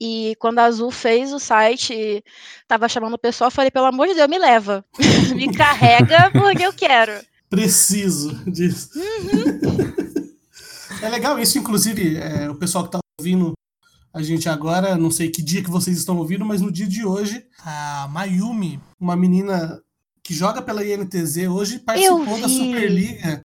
[0.00, 2.24] e quando a Azul fez o site,
[2.66, 4.84] tava chamando o pessoal, eu falei, pelo amor de Deus, me leva.
[5.36, 7.12] me carrega porque eu quero.
[7.50, 8.90] Preciso disso.
[8.96, 10.36] Uhum.
[11.02, 13.52] é legal isso, inclusive, é, o pessoal que tá ouvindo
[14.12, 17.04] a gente agora, não sei que dia que vocês estão ouvindo, mas no dia de
[17.04, 19.80] hoje, a Mayumi, uma menina
[20.22, 23.42] que joga pela INTZ hoje, participou da Superliga.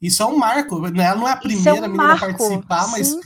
[0.00, 0.80] Isso é um marco.
[0.80, 1.04] Né?
[1.04, 2.24] Ela não é a primeira é um menina marco.
[2.24, 2.90] a participar, Sim.
[2.92, 3.16] mas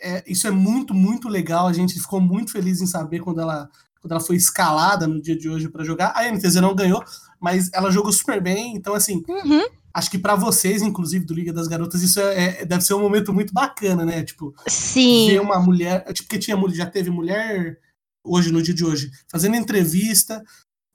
[0.00, 1.66] é, isso é muito, muito legal.
[1.66, 3.68] A gente ficou muito feliz em saber quando ela,
[4.00, 6.12] quando ela foi escalada no dia de hoje para jogar.
[6.14, 7.04] A NTZ não ganhou,
[7.40, 8.74] mas ela jogou super bem.
[8.74, 9.66] Então, assim, uhum.
[9.94, 13.00] acho que para vocês, inclusive, do Liga das Garotas, isso é, é, deve ser um
[13.00, 14.22] momento muito bacana, né?
[14.22, 15.28] Tipo, Sim.
[15.28, 16.04] ver uma mulher.
[16.12, 17.78] Tipo, que tinha, já teve mulher
[18.24, 20.42] hoje, no dia de hoje, fazendo entrevista,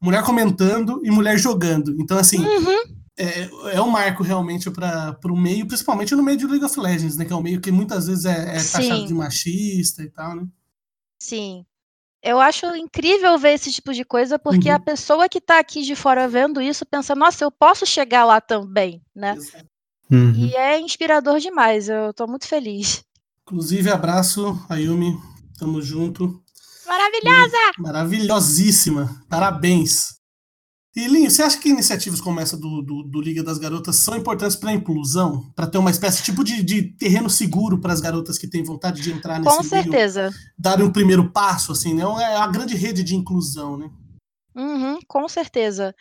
[0.02, 1.96] mulher comentando e mulher jogando.
[2.00, 2.40] Então, assim.
[2.40, 6.80] Uhum é, é um marco realmente para o meio, principalmente no meio de League of
[6.80, 7.26] Legends, né?
[7.26, 10.48] Que é um meio que muitas vezes é, é taxado de machista e tal, né?
[11.18, 11.66] Sim.
[12.22, 14.76] Eu acho incrível ver esse tipo de coisa, porque uhum.
[14.76, 18.42] a pessoa que está aqui de fora vendo isso pensa, nossa, eu posso chegar lá
[18.42, 19.38] também, né?
[20.12, 20.34] Uhum.
[20.34, 23.04] E é inspirador demais, eu estou muito feliz.
[23.44, 25.16] Inclusive, abraço, Ayumi,
[25.60, 26.42] tamo junto.
[26.88, 27.58] Maravilhosa!
[27.78, 30.16] E maravilhosíssima, parabéns.
[30.96, 34.16] E Linho, você acha que iniciativas como essa do, do, do Liga das Garotas são
[34.16, 35.52] importantes para a inclusão?
[35.54, 39.02] Para ter uma espécie tipo de, de terreno seguro para as garotas que têm vontade
[39.02, 40.32] de entrar nesse Com certeza.
[40.58, 42.04] darem um primeiro passo, assim, né?
[42.04, 43.90] É a grande rede de inclusão, né?
[44.56, 45.94] Uhum, com certeza.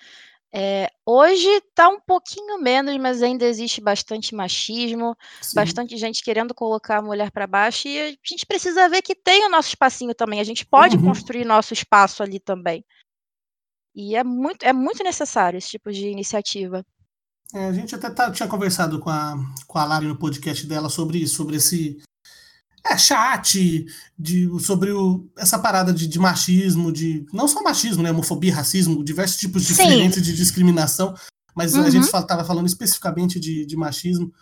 [0.57, 5.57] É, hoje está um pouquinho menos, mas ainda existe bastante machismo, Sim.
[5.57, 9.44] bastante gente querendo colocar a mulher para baixo, e a gente precisa ver que tem
[9.44, 10.38] o nosso espacinho também.
[10.38, 11.02] A gente pode uhum.
[11.02, 12.85] construir nosso espaço ali também.
[13.94, 16.85] E é muito, é muito necessário esse tipo de iniciativa.
[17.52, 20.88] É, a gente até tá, tinha conversado com a, com a Lari no podcast dela
[20.88, 22.02] sobre isso, sobre esse
[22.85, 23.87] é, chat,
[24.18, 29.04] de, sobre o, essa parada de, de, machismo, de não só machismo, né, homofobia, racismo,
[29.04, 30.22] diversos tipos diferentes Sim.
[30.22, 31.14] de discriminação,
[31.54, 31.85] mas uhum.
[31.85, 34.33] a gente estava falando especificamente de, de machismo.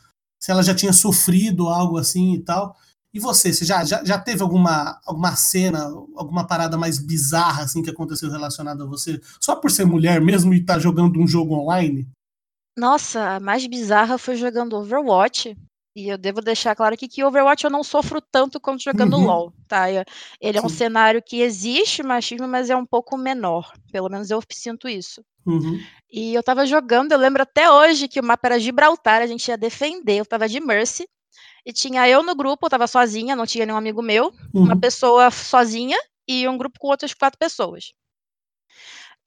[0.41, 2.75] se ela já tinha sofrido algo assim e tal.
[3.15, 5.85] E você, você já, já, já teve alguma, alguma cena,
[6.17, 9.21] alguma parada mais bizarra assim que aconteceu relacionada a você?
[9.41, 12.09] Só por ser mulher mesmo e estar tá jogando um jogo online?
[12.77, 15.57] Nossa, a mais bizarra foi jogando Overwatch.
[15.95, 19.27] E eu devo deixar claro aqui que Overwatch eu não sofro tanto quanto jogando uhum.
[19.27, 19.91] LoL, tá?
[19.91, 23.71] Ele é um cenário que existe machismo, mas é um pouco menor.
[23.93, 25.23] Pelo menos eu sinto isso.
[25.45, 25.79] Uhum.
[26.11, 29.49] E eu tava jogando, eu lembro até hoje que o mapa era Gibraltar, a gente
[29.49, 31.07] ia defender, eu tava de Mercy.
[31.65, 34.65] E tinha eu no grupo, eu tava sozinha, não tinha nenhum amigo meu, uhum.
[34.65, 35.97] uma pessoa sozinha
[36.27, 37.93] e um grupo com outras quatro pessoas.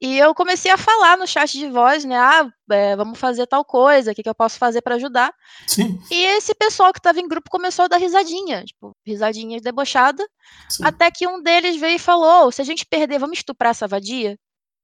[0.01, 2.17] E eu comecei a falar no chat de voz, né?
[2.17, 5.33] Ah, é, vamos fazer tal coisa, o que, que eu posso fazer para ajudar?
[5.65, 5.97] Sim.
[6.11, 10.27] E esse pessoal que estava em grupo começou a dar risadinha, tipo, risadinha debochada.
[10.69, 10.83] Sim.
[10.83, 14.37] Até que um deles veio e falou: se a gente perder, vamos estuprar essa vadia?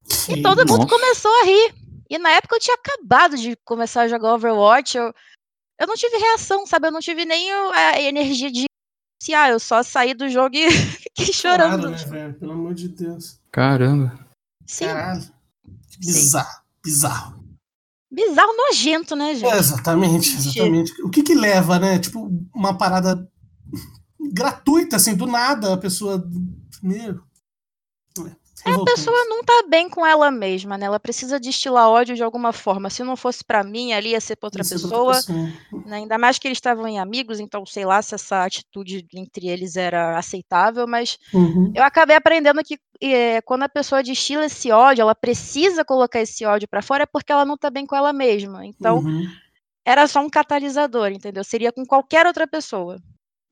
[0.05, 0.35] Sim.
[0.35, 0.89] E todo mundo Nossa.
[0.89, 1.75] começou a rir.
[2.09, 5.13] E na época eu tinha acabado de começar a jogar Overwatch, eu,
[5.81, 6.87] eu não tive reação, sabe?
[6.87, 8.65] Eu não tive nem a energia de.
[9.35, 11.87] Ah, eu só saí do jogo e fiquei chorando.
[11.87, 12.33] Claro, né, velho?
[12.35, 13.39] Pelo amor de Deus.
[13.51, 14.27] Caramba.
[14.67, 14.85] Sim.
[14.85, 15.23] Caralho.
[15.97, 17.43] Bizarro, bizarro.
[18.11, 19.51] Bizarro nojento, né, gente?
[19.51, 21.01] É, exatamente, exatamente.
[21.01, 21.97] O que que leva, né?
[21.97, 23.27] Tipo, uma parada
[24.31, 26.23] gratuita, assim, do nada, a pessoa.
[26.83, 27.21] Meu.
[28.65, 30.85] É, a pessoa não tá bem com ela mesma, né?
[30.85, 32.89] Ela precisa destilar ódio de alguma forma.
[32.89, 35.19] Se não fosse para mim, ali ia ser pra outra, pessoa.
[35.85, 35.97] Né?
[35.97, 39.75] Ainda mais que eles estavam em amigos, então sei lá se essa atitude entre eles
[39.75, 41.71] era aceitável, mas uhum.
[41.75, 46.45] eu acabei aprendendo que é, quando a pessoa destila esse ódio, ela precisa colocar esse
[46.45, 48.65] ódio para fora é porque ela não tá bem com ela mesma.
[48.65, 49.25] Então, uhum.
[49.83, 51.43] era só um catalisador, entendeu?
[51.43, 53.01] Seria com qualquer outra pessoa.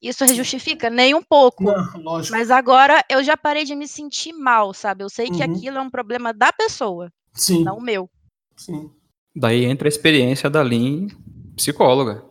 [0.02, 0.90] Isso justifica?
[0.90, 1.64] Nem um pouco.
[1.64, 2.38] Não, lógico.
[2.38, 5.04] Mas agora eu já parei de me sentir mal, sabe?
[5.04, 5.56] Eu sei que uhum.
[5.56, 7.64] aquilo é um problema da pessoa, Sim.
[7.64, 8.10] não meu.
[8.56, 8.90] Sim.
[9.36, 11.10] Daí entra a experiência da Lin,
[11.56, 12.24] psicóloga.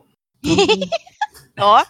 [1.61, 1.85] Ó,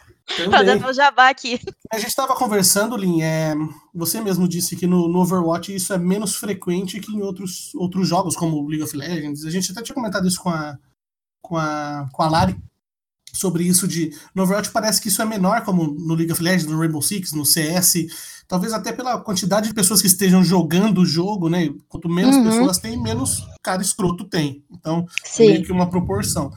[0.50, 1.60] fazendo o jabá aqui.
[1.90, 3.54] A gente estava conversando, Lin, é,
[3.94, 8.08] você mesmo disse que no, no, Overwatch isso é menos frequente que em outros, outros
[8.08, 9.44] jogos, como League of Legends.
[9.44, 10.78] A gente até tinha comentado isso com a,
[11.42, 12.56] com a, com a Lari,
[13.32, 16.66] sobre isso de no Overwatch parece que isso é menor como no League of Legends,
[16.66, 18.06] no Rainbow Six, no CS,
[18.46, 21.70] talvez até pela quantidade de pessoas que estejam jogando o jogo, né?
[21.88, 22.44] Quanto menos uhum.
[22.44, 24.64] pessoas tem, menos cara escroto tem.
[24.70, 25.44] Então, Sim.
[25.44, 26.50] é meio que uma proporção.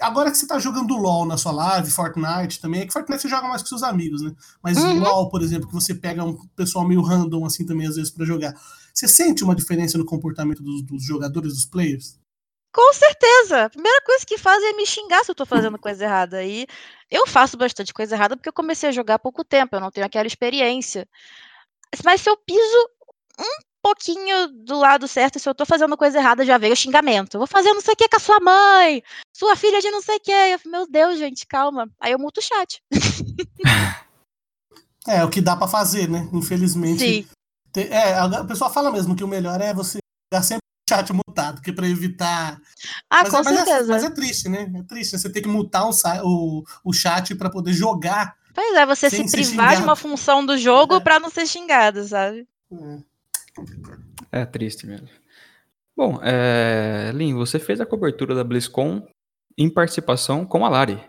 [0.00, 3.28] Agora que você tá jogando LoL na sua live, Fortnite também, é que Fortnite você
[3.28, 4.32] joga mais com seus amigos, né?
[4.62, 5.00] Mas uhum.
[5.00, 8.26] LoL, por exemplo, que você pega um pessoal meio random assim também às vezes para
[8.26, 8.54] jogar.
[8.92, 12.18] Você sente uma diferença no comportamento dos, dos jogadores, dos players?
[12.76, 13.64] Com certeza.
[13.64, 16.44] A primeira coisa que fazem é me xingar se eu tô fazendo coisa errada.
[16.44, 16.66] E
[17.10, 19.90] eu faço bastante coisa errada porque eu comecei a jogar há pouco tempo, eu não
[19.90, 21.08] tenho aquela experiência.
[22.04, 22.90] Mas se eu piso
[23.40, 27.38] um pouquinho do lado certo, se eu tô fazendo coisa errada, já veio o xingamento.
[27.38, 29.02] Vou fazer não sei o que com a sua mãe,
[29.34, 30.30] sua filha de não sei o que.
[30.30, 31.88] Eu, meu Deus, gente, calma.
[31.98, 32.82] Aí eu muto o chat.
[35.08, 36.28] É, o que dá para fazer, né?
[36.32, 36.98] Infelizmente.
[36.98, 37.28] Sim.
[37.76, 40.00] É, a pessoa fala mesmo que o melhor é você
[40.42, 42.60] sempre chat mutado, que é para evitar.
[43.10, 43.92] Ah, mas, com é, mas certeza.
[43.92, 44.72] É, mas é triste, né?
[44.74, 45.18] É triste.
[45.18, 45.90] Você ter que mutar o,
[46.24, 48.36] o, o chat para poder jogar.
[48.54, 51.00] Pois é, você se privar de uma função do jogo é.
[51.00, 52.46] para não ser xingado, sabe?
[54.32, 54.40] É.
[54.40, 55.08] é triste mesmo.
[55.96, 57.10] Bom, é...
[57.14, 59.06] Lin, você fez a cobertura da BlizzCon
[59.58, 61.02] em participação com a Lari.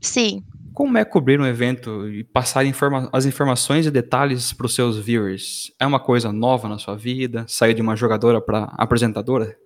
[0.00, 0.44] Sim.
[0.74, 4.98] Como é cobrir um evento e passar informa as informações e detalhes para os seus
[4.98, 5.72] viewers?
[5.78, 7.46] É uma coisa nova na sua vida?
[7.48, 9.56] Sair de uma jogadora para apresentadora?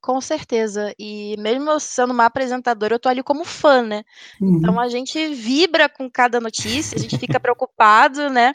[0.00, 0.94] Com certeza.
[0.96, 4.04] E mesmo eu sendo uma apresentadora, eu tô ali como fã, né?
[4.40, 4.58] Uhum.
[4.58, 8.54] Então a gente vibra com cada notícia, a gente fica preocupado, né?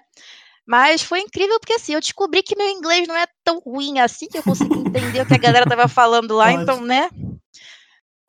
[0.65, 4.27] Mas foi incrível porque assim, eu descobri que meu inglês não é tão ruim assim
[4.27, 7.09] que eu consegui entender o que a galera tava falando lá, então, né?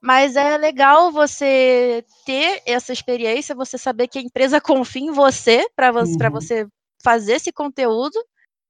[0.05, 5.67] Mas é legal você ter essa experiência, você saber que a empresa confia em você
[5.75, 6.31] para você, uhum.
[6.31, 6.67] você
[7.03, 8.15] fazer esse conteúdo.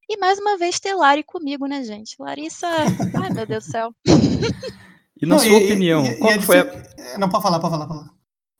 [0.09, 2.15] E mais uma vez ter Lari comigo, né, gente?
[2.21, 2.69] Larissa,
[3.21, 3.93] ai meu Deus do céu.
[5.23, 6.65] E na não, sua e, opinião, e, qual e foi a...
[6.99, 8.15] É, não, pode falar, pode falar, pode falar.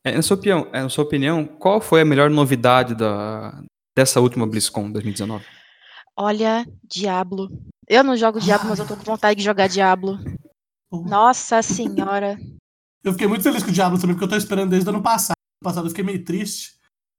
[0.05, 3.61] É, na, sua opinião, é, na sua opinião, qual foi a melhor novidade da,
[3.95, 5.45] dessa última BlizzCon 2019?
[6.17, 7.51] Olha, Diablo.
[7.89, 10.17] Eu não jogo Diablo, mas eu tô com vontade de jogar Diablo.
[10.93, 12.39] Nossa senhora.
[13.05, 15.03] Eu fiquei muito feliz com o Diablo também, porque eu tô esperando desde o ano
[15.03, 15.37] passado.
[15.63, 16.73] No passado eu fiquei meio triste.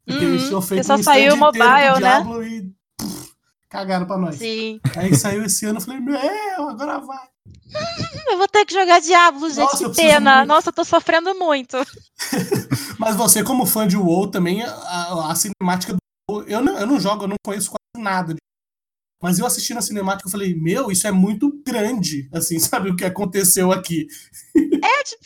[0.06, 2.22] Porque uhum, eles tinham feito só um saiu o mobile, né?
[2.48, 3.32] E pff,
[3.70, 4.36] cagaram pra nós.
[4.36, 4.80] Sim.
[4.96, 7.28] Aí saiu esse ano, eu falei, meu, agora vai.
[8.28, 10.38] Eu vou ter que jogar Diablo, gente, Nossa, que pena.
[10.38, 10.48] Muito.
[10.48, 11.78] Nossa, eu tô sofrendo muito.
[12.98, 16.88] Mas você, como fã de WoW, também, a, a cinemática do WoW, eu não, eu
[16.88, 18.36] não jogo, eu não conheço quase nada.
[19.22, 22.96] Mas eu assisti na cinemática, eu falei, meu, isso é muito grande, assim, sabe o
[22.96, 24.08] que aconteceu aqui?
[24.56, 25.26] É, tipo,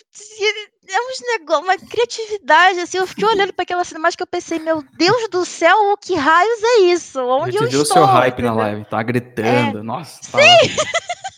[0.87, 4.59] é uns negócios, uma criatividade, assim, eu fiquei olhando para aquela cinemática e eu pensei,
[4.59, 7.19] meu Deus do céu, o que raios é isso?
[7.19, 8.03] Onde eu viu estou?
[8.03, 9.83] o seu hype na live, tá gritando, é.
[9.83, 10.39] nossa, tá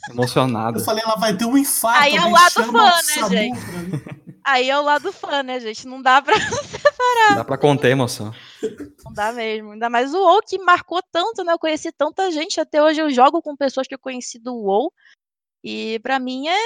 [0.09, 0.79] emocionado.
[0.79, 2.01] Eu falei, ela vai ter um infarto.
[2.01, 3.59] Aí é o lado fã, né, gente?
[4.43, 5.87] Aí é o lado fã, né, gente?
[5.87, 7.29] Não dá pra separar.
[7.29, 8.33] Não dá pra conter emoção.
[9.05, 9.71] Não dá mesmo.
[9.71, 11.53] Ainda mais o WoW que marcou tanto, né?
[11.53, 12.59] Eu conheci tanta gente.
[12.59, 14.91] Até hoje eu jogo com pessoas que eu conheci do WoW.
[15.63, 16.57] E pra mim é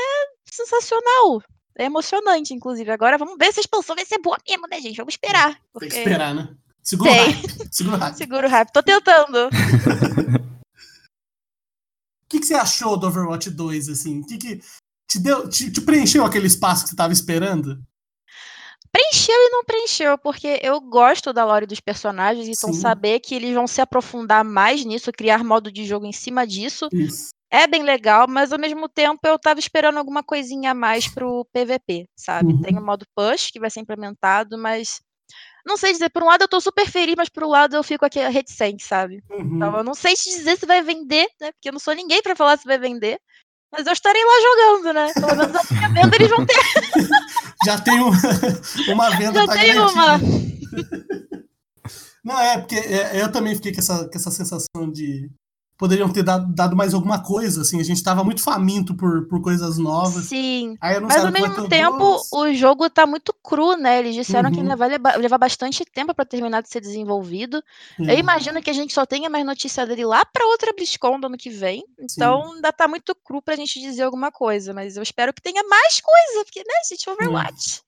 [0.45, 1.41] sensacional.
[1.77, 2.89] É emocionante, inclusive.
[2.91, 4.97] Agora vamos ver se a expansão vai ser boa mesmo, né, gente?
[4.97, 5.59] Vamos esperar.
[5.73, 5.89] Porque...
[5.89, 6.55] Tem que esperar, né?
[6.81, 7.67] Segura o hype.
[7.71, 8.15] Segura o hype.
[8.15, 8.71] Segura o hype.
[8.71, 9.47] Tô tentando.
[9.47, 9.49] O
[12.29, 14.21] que, que, você achou do Overwatch 2, assim?
[14.21, 14.61] O que, que
[15.09, 17.83] te, deu, te, te preencheu aquele espaço que você estava esperando?
[18.95, 22.79] Preencheu e não preencheu, porque eu gosto da lore dos personagens, então Sim.
[22.79, 26.87] saber que eles vão se aprofundar mais nisso, criar modo de jogo em cima disso,
[26.93, 27.31] Isso.
[27.51, 31.45] é bem legal, mas ao mesmo tempo eu tava esperando alguma coisinha a mais pro
[31.51, 32.53] PVP, sabe?
[32.53, 32.61] Uhum.
[32.61, 35.01] Tem o modo push que vai ser implementado, mas
[35.65, 37.83] não sei dizer, por um lado eu tô super feliz, mas por um lado eu
[37.83, 39.21] fico aqui reticente, sabe?
[39.29, 39.57] Uhum.
[39.57, 41.51] Então eu não sei te dizer se vai vender, né?
[41.51, 43.19] Porque eu não sou ninguém para falar se vai vender.
[43.77, 45.13] Mas eu estarei lá jogando, né?
[45.13, 46.55] Pelo menos a minha venda eles vão ter.
[47.65, 48.11] Já tem um,
[48.93, 50.17] uma venda Já tá tem uma.
[52.23, 55.29] Não, é, porque é, eu também fiquei com essa, com essa sensação de,
[55.77, 59.41] poderiam ter dado, dado, mais alguma coisa, assim, a gente tava muito faminto por, por
[59.41, 60.25] coisas novas.
[60.25, 60.77] Sim.
[60.81, 63.99] Mas ao mesmo tempo, o jogo tá muito cru, né?
[63.99, 64.55] Eles disseram uhum.
[64.55, 67.61] que ainda vai levar, bastante tempo para terminar de ser desenvolvido.
[67.99, 68.09] Uhum.
[68.09, 71.27] Eu imagino que a gente só tenha mais notícia dele lá para outra BlizzCon do
[71.27, 71.83] ano que vem.
[71.99, 72.55] Então Sim.
[72.55, 75.99] ainda tá muito cru pra gente dizer alguma coisa, mas eu espero que tenha mais
[75.99, 77.81] coisa, porque, né, gente, Overwatch.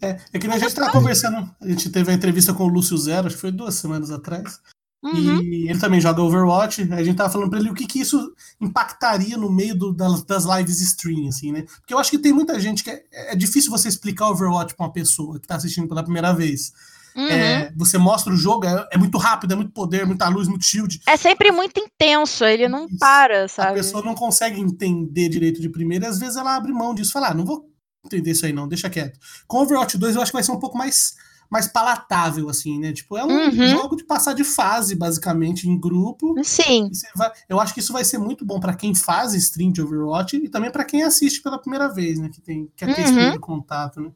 [0.00, 2.98] É, é que a gente tava conversando, a gente teve a entrevista com o Lúcio
[2.98, 4.60] Zero, acho que foi duas semanas atrás.
[5.02, 5.42] Uhum.
[5.42, 6.88] E ele também joga Overwatch.
[6.92, 10.22] A gente tava falando pra ele o que, que isso impactaria no meio do, das,
[10.22, 11.62] das lives stream, assim, né?
[11.62, 14.86] Porque eu acho que tem muita gente que é, é difícil você explicar Overwatch pra
[14.86, 16.72] uma pessoa que tá assistindo pela primeira vez.
[17.14, 17.28] Uhum.
[17.28, 20.64] É, você mostra o jogo, é, é, muito rápido, é muito poder, muita luz, muito
[20.64, 21.00] shield.
[21.06, 22.96] É sempre muito intenso, ele não isso.
[22.98, 23.70] para, sabe?
[23.72, 27.12] A pessoa não consegue entender direito de primeira, e às vezes ela abre mão disso,
[27.12, 27.68] fala, ah, não vou
[28.04, 29.18] entender isso aí não, deixa quieto.
[29.46, 31.14] Com Overwatch 2 eu acho que vai ser um pouco mais
[31.52, 32.94] mais palatável, assim, né?
[32.94, 33.68] Tipo, é um uhum.
[33.68, 36.34] jogo de passar de fase, basicamente, em grupo.
[36.42, 36.90] Sim.
[37.14, 40.34] Vai, eu acho que isso vai ser muito bom para quem faz stream de Overwatch
[40.34, 42.30] e também para quem assiste pela primeira vez, né?
[42.30, 43.04] Que tem quer ter uhum.
[43.04, 44.10] esse primeiro contato, né?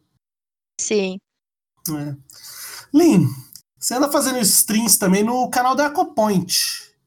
[0.81, 1.19] Sim.
[1.91, 2.17] É.
[2.95, 3.29] Lin,
[3.79, 6.51] você anda fazendo streams também no canal da EcoPoint.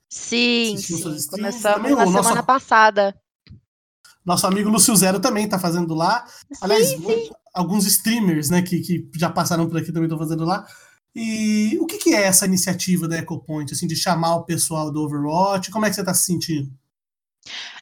[0.08, 1.02] Sim, sim.
[1.02, 2.44] Começamos também, na semana nosso...
[2.44, 3.20] passada.
[4.30, 6.24] Nosso amigo Lúcio Zero também tá fazendo lá.
[6.62, 10.46] Aliás, sim, sim alguns streamers, né, que, que já passaram por aqui também estão fazendo
[10.46, 10.68] lá.
[11.16, 15.02] E o que, que é essa iniciativa da EcoPoint, assim, de chamar o pessoal do
[15.02, 15.72] Overwatch?
[15.72, 16.72] Como é que você está se sentindo?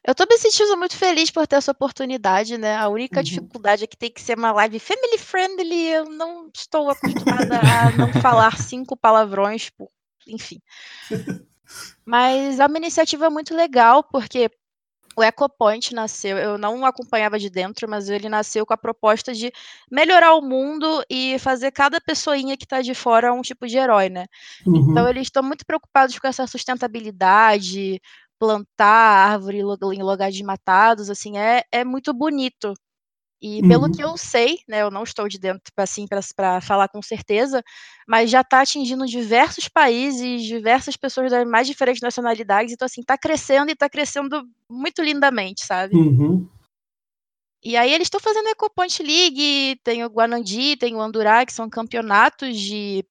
[0.08, 2.78] Eu tô me sentindo muito feliz por ter essa oportunidade, né?
[2.78, 3.24] A única uhum.
[3.24, 5.90] dificuldade é que tem que ser uma live family friendly.
[5.90, 9.90] Eu não estou acostumada a não falar cinco palavrões, por...
[10.26, 10.62] enfim.
[12.06, 14.50] Mas é uma iniciativa muito legal, porque
[15.18, 19.52] o EcoPoint nasceu, eu não acompanhava de dentro, mas ele nasceu com a proposta de
[19.92, 24.10] melhorar o mundo e fazer cada pessoinha que está de fora um tipo de herói,
[24.10, 24.28] né?
[24.64, 24.92] Uhum.
[24.92, 28.00] Então eles estão muito preocupados com essa sustentabilidade,
[28.38, 32.76] plantar árvore em lugares de matados, assim, é, é muito bonito.
[33.42, 33.92] E pelo uhum.
[33.92, 37.64] que eu sei, né, eu não estou de dentro assim para falar com certeza,
[38.08, 43.16] mas já está atingindo diversos países, diversas pessoas das mais diferentes nacionalidades, então assim, está
[43.16, 45.96] crescendo e está crescendo muito lindamente, sabe?
[45.96, 46.50] Uhum.
[47.64, 51.54] E aí eles estão fazendo a EcoPoint League, tem o Guanandi, tem o Andurá, que
[51.54, 53.06] são campeonatos de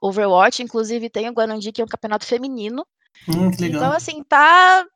[0.00, 2.86] Overwatch, inclusive tem o Guanandi, que é um campeonato feminino.
[3.28, 4.86] Hum, então, assim, tá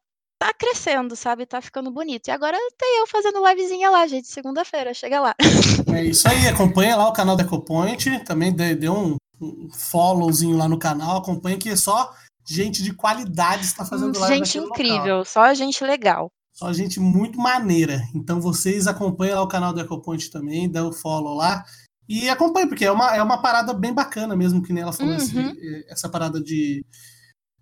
[0.45, 1.47] tá crescendo, sabe?
[1.47, 2.29] Tá ficando bonito.
[2.29, 5.35] E agora tem eu fazendo livezinha lá, gente, segunda-feira, chega lá.
[5.95, 10.69] É isso aí, acompanha lá o canal da EcoPoint, também dê, um, um followzinho lá
[10.69, 12.13] no canal, acompanha que é só
[12.47, 15.25] gente de qualidade está fazendo live Gente incrível, local.
[15.25, 16.31] só gente legal.
[16.53, 18.03] Só gente muito maneira.
[18.15, 21.65] Então vocês acompanham lá o canal do EcoPoint também, dá o follow lá.
[22.07, 25.13] E acompanhe, porque é uma, é uma parada bem bacana mesmo, que nem ela falou,
[25.13, 25.19] uhum.
[25.19, 26.85] esse, essa parada de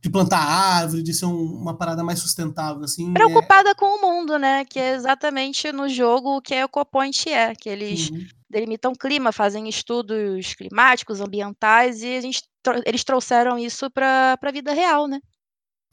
[0.03, 3.13] de plantar árvore, de ser um, uma parada mais sustentável, assim.
[3.13, 3.75] Preocupada é...
[3.75, 4.65] com o mundo, né?
[4.65, 8.27] Que é exatamente no jogo o que a EcoPoint é, que eles uhum.
[8.51, 12.43] delimitam clima, fazem estudos climáticos, ambientais, e a gente,
[12.85, 15.21] eles trouxeram isso para a vida real, né?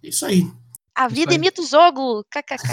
[0.02, 0.52] Isso aí.
[0.96, 2.68] A vida imita o jogo, kkk.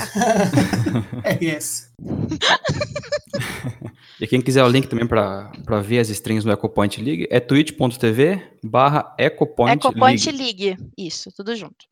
[1.22, 1.92] é, yes.
[4.20, 8.59] E quem quiser o link também para ver as streams no EcoPoint League é twitch.tv
[8.62, 10.70] barra EcoPoint, EcoPoint League.
[10.70, 10.92] League.
[10.96, 11.87] Isso, tudo junto.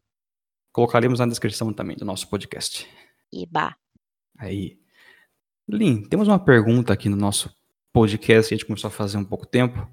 [0.73, 2.89] Colocaremos na descrição também do nosso podcast.
[3.31, 3.77] Iba.
[4.39, 4.79] Aí.
[5.69, 7.55] Lin, temos uma pergunta aqui no nosso
[7.93, 9.87] podcast que a gente começou a fazer há um pouco tempo.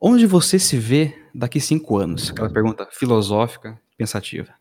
[0.00, 2.30] Onde você se vê daqui cinco anos?
[2.30, 4.54] Aquela pergunta filosófica, pensativa.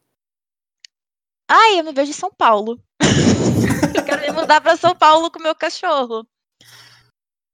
[1.47, 2.81] Ai, eu me vejo em São Paulo.
[3.95, 6.25] eu quero me mudar para São Paulo com meu cachorro.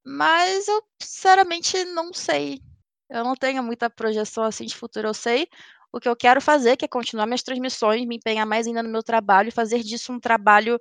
[0.06, 2.62] Mas eu, sinceramente, não sei.
[3.10, 5.08] Eu não tenho muita projeção assim de futuro.
[5.08, 5.48] Eu sei
[5.92, 8.90] o que eu quero fazer, que é continuar minhas transmissões, me empenhar mais ainda no
[8.90, 10.78] meu trabalho, fazer disso um trabalho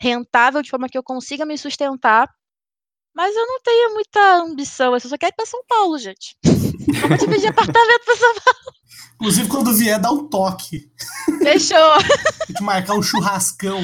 [0.00, 2.28] rentável de forma que eu consiga me sustentar.
[3.14, 6.36] Mas eu não tenho muita ambição, eu só quero ir pra São Paulo, gente.
[7.00, 8.76] Vamos dividir apartamento pra São Paulo.
[9.16, 10.90] Inclusive, quando vier, dá um toque.
[11.42, 11.98] Fechou.
[12.46, 13.80] Tem que marcar um churrascão.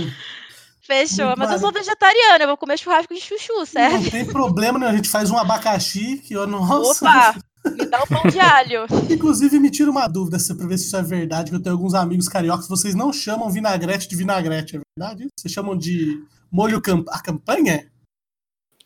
[0.90, 1.26] Fechou.
[1.26, 1.85] Muito Mas eu sou barato.
[1.85, 4.03] vegetariana, eu vou comer churrasco de chuchu, certo?
[4.03, 4.88] Não tem problema, né?
[4.88, 7.05] A gente faz um abacaxi, que eu, nossa.
[7.05, 7.37] Opa!
[7.64, 8.87] Me dá o pão de alho.
[9.09, 11.94] Inclusive, me tira uma dúvida pra ver se isso é verdade, que eu tenho alguns
[11.94, 15.29] amigos cariocas, vocês não chamam vinagrete de vinagrete, é verdade?
[15.37, 17.87] Vocês chamam de molho camp a campanha?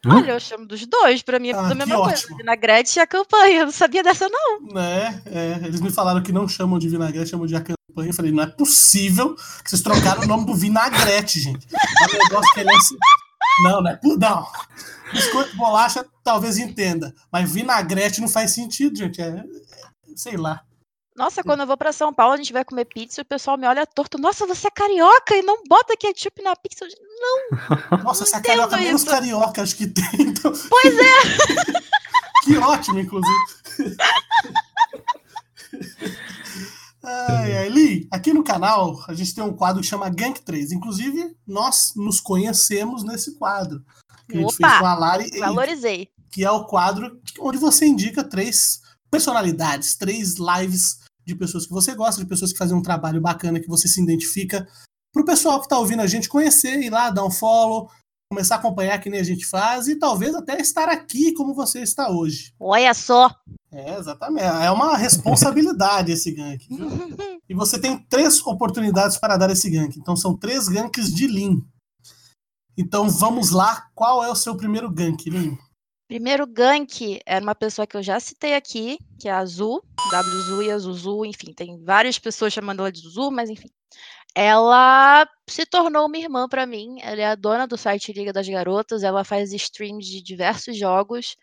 [0.06, 0.16] Hã?
[0.16, 2.12] Olha, eu chamo dos dois, pra mim é Ah, tudo a que mesma coisa.
[2.22, 2.36] ótimo.
[2.36, 3.60] Vinagrete e a campanha.
[3.60, 4.60] Eu não sabia dessa, não.
[4.72, 5.22] Né?
[5.26, 8.10] É, eles me falaram que não chamam de vinagrete, chamam de a campanha.
[8.10, 11.66] Eu falei, não é possível que vocês trocaram o nome do vinagrete, gente.
[11.72, 12.96] É um negócio que ele é assim-
[13.62, 14.00] Não, não é.
[14.02, 14.46] Não.
[15.12, 17.14] Biscoito bolacha, talvez entenda.
[17.32, 19.20] Mas vinagrete não faz sentido, gente.
[19.22, 19.44] É, é-
[20.16, 20.60] sei lá.
[21.16, 23.56] Nossa, quando eu vou pra São Paulo, a gente vai comer pizza e o pessoal
[23.56, 24.18] me olha torto.
[24.18, 26.86] Nossa, você é carioca e não bota ketchup na pizza.
[26.88, 27.00] Digo,
[28.02, 29.10] Nossa, Não essa é carioca menos isso.
[29.10, 30.04] carioca, acho que tem.
[30.22, 30.52] Então...
[30.68, 31.84] Pois é.
[32.44, 33.32] Que ótimo, inclusive.
[37.02, 40.72] Ai, aqui no canal a gente tem um quadro que chama Gank 3.
[40.72, 43.82] Inclusive, nós nos conhecemos nesse quadro.
[44.28, 46.08] Que a gente Opa, fez com a Lari, e- Valorizei.
[46.30, 48.80] que é o quadro onde você indica três
[49.14, 53.60] personalidades, três lives de pessoas que você gosta, de pessoas que fazem um trabalho bacana,
[53.60, 54.66] que você se identifica,
[55.12, 57.88] pro pessoal que tá ouvindo a gente conhecer, ir lá, dar um follow,
[58.28, 61.80] começar a acompanhar que nem a gente faz e talvez até estar aqui como você
[61.80, 62.52] está hoje.
[62.58, 63.30] Olha só.
[63.70, 64.46] É, exatamente.
[64.46, 66.66] É uma responsabilidade esse gank.
[67.46, 69.98] E você tem três oportunidades para dar esse gank.
[69.98, 71.60] Então são três ganks de Lean.
[72.74, 73.86] Então vamos lá.
[73.94, 75.54] Qual é o seu primeiro gank, Lean?
[76.06, 80.62] Primeiro gank era uma pessoa que eu já citei aqui, que é a Azul, WZU
[80.62, 83.68] e a Zuzu, enfim, tem várias pessoas chamando ela de Zuzu, mas enfim.
[84.34, 86.96] Ela se tornou uma irmã pra mim.
[87.00, 91.36] Ela é a dona do site Liga das Garotas, ela faz streams de diversos jogos.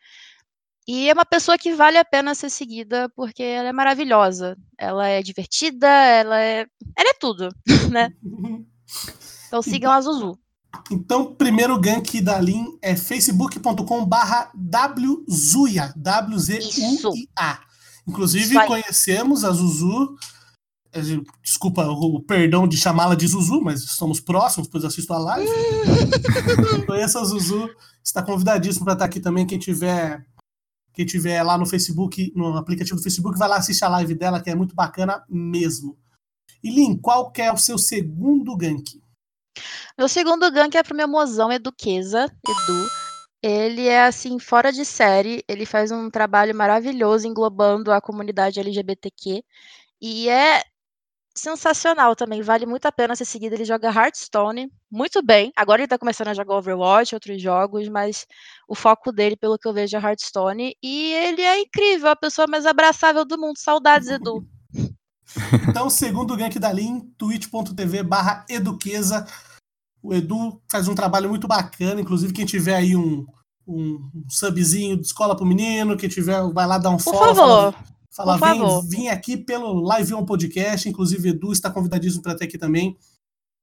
[0.88, 4.58] E é uma pessoa que vale a pena ser seguida porque ela é maravilhosa.
[4.78, 6.66] Ela é divertida, ela é.
[6.98, 7.50] Ela é tudo,
[7.92, 8.10] né?
[9.48, 10.40] Então sigam a Zuzu.
[10.90, 14.52] Então, primeiro gank da Lean é facebook.com barra
[15.28, 17.60] wzuia, W-Z-U-I-A.
[18.08, 20.16] Inclusive, conhecemos a Zuzu.
[20.94, 25.50] Gente- Desculpa o perdão de chamá-la de Zuzu, mas somos próximos, pois assisto a live.
[26.86, 27.70] Conheça a Zuzu,
[28.04, 29.46] está convidadíssimo para estar aqui também.
[29.46, 30.26] Quem tiver,
[30.94, 34.42] quem tiver lá no Facebook, no aplicativo do Facebook, vai lá assistir a live dela,
[34.42, 35.98] que é muito bacana mesmo.
[36.64, 39.02] E Lin, qual que é o seu segundo gank?
[39.98, 42.88] Meu segundo gank é pro meu mozão Eduqueza, Edu.
[43.44, 49.44] Ele é assim, fora de série, ele faz um trabalho maravilhoso englobando a comunidade LGBTQ
[50.00, 50.62] e é
[51.36, 53.56] sensacional também, vale muito a pena ser seguido.
[53.56, 55.52] Ele joga Hearthstone muito bem.
[55.56, 58.28] Agora ele tá começando a jogar Overwatch, outros jogos, mas
[58.68, 62.48] o foco dele, pelo que eu vejo, é Hearthstone e ele é incrível, a pessoa
[62.48, 63.58] mais abraçável do mundo.
[63.58, 64.46] Saudades, Edu.
[65.68, 69.26] Então, segundo gank da Lean, twitch.tv barra eduqueza.
[70.04, 73.26] O Edu faz um trabalho muito bacana, inclusive quem tiver aí um,
[73.68, 77.36] um, um subzinho de escola pro menino, quem tiver, vai lá dar um Por follow,
[77.36, 77.76] favor.
[78.12, 78.88] fala, por vem, favor.
[78.90, 82.98] vim aqui pelo Live On Podcast, inclusive Edu está convidadíssimo para ter aqui também.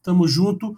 [0.02, 0.74] Tamo junto.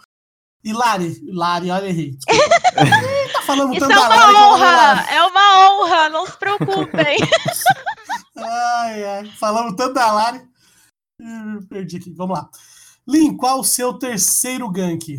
[0.64, 2.16] E Lari, Lari, olha aí.
[2.16, 2.61] desculpa.
[3.33, 4.37] tá falando Isso tanto é uma Lari.
[4.37, 5.12] honra!
[5.12, 7.16] É uma honra, não se preocupem.
[8.37, 9.26] Ai, ai.
[9.38, 10.40] Falamos tanto da Lari.
[11.20, 12.11] Ih, Perdi aqui.
[12.12, 12.50] Vamos lá.
[13.06, 15.16] Lin, qual o seu terceiro gank?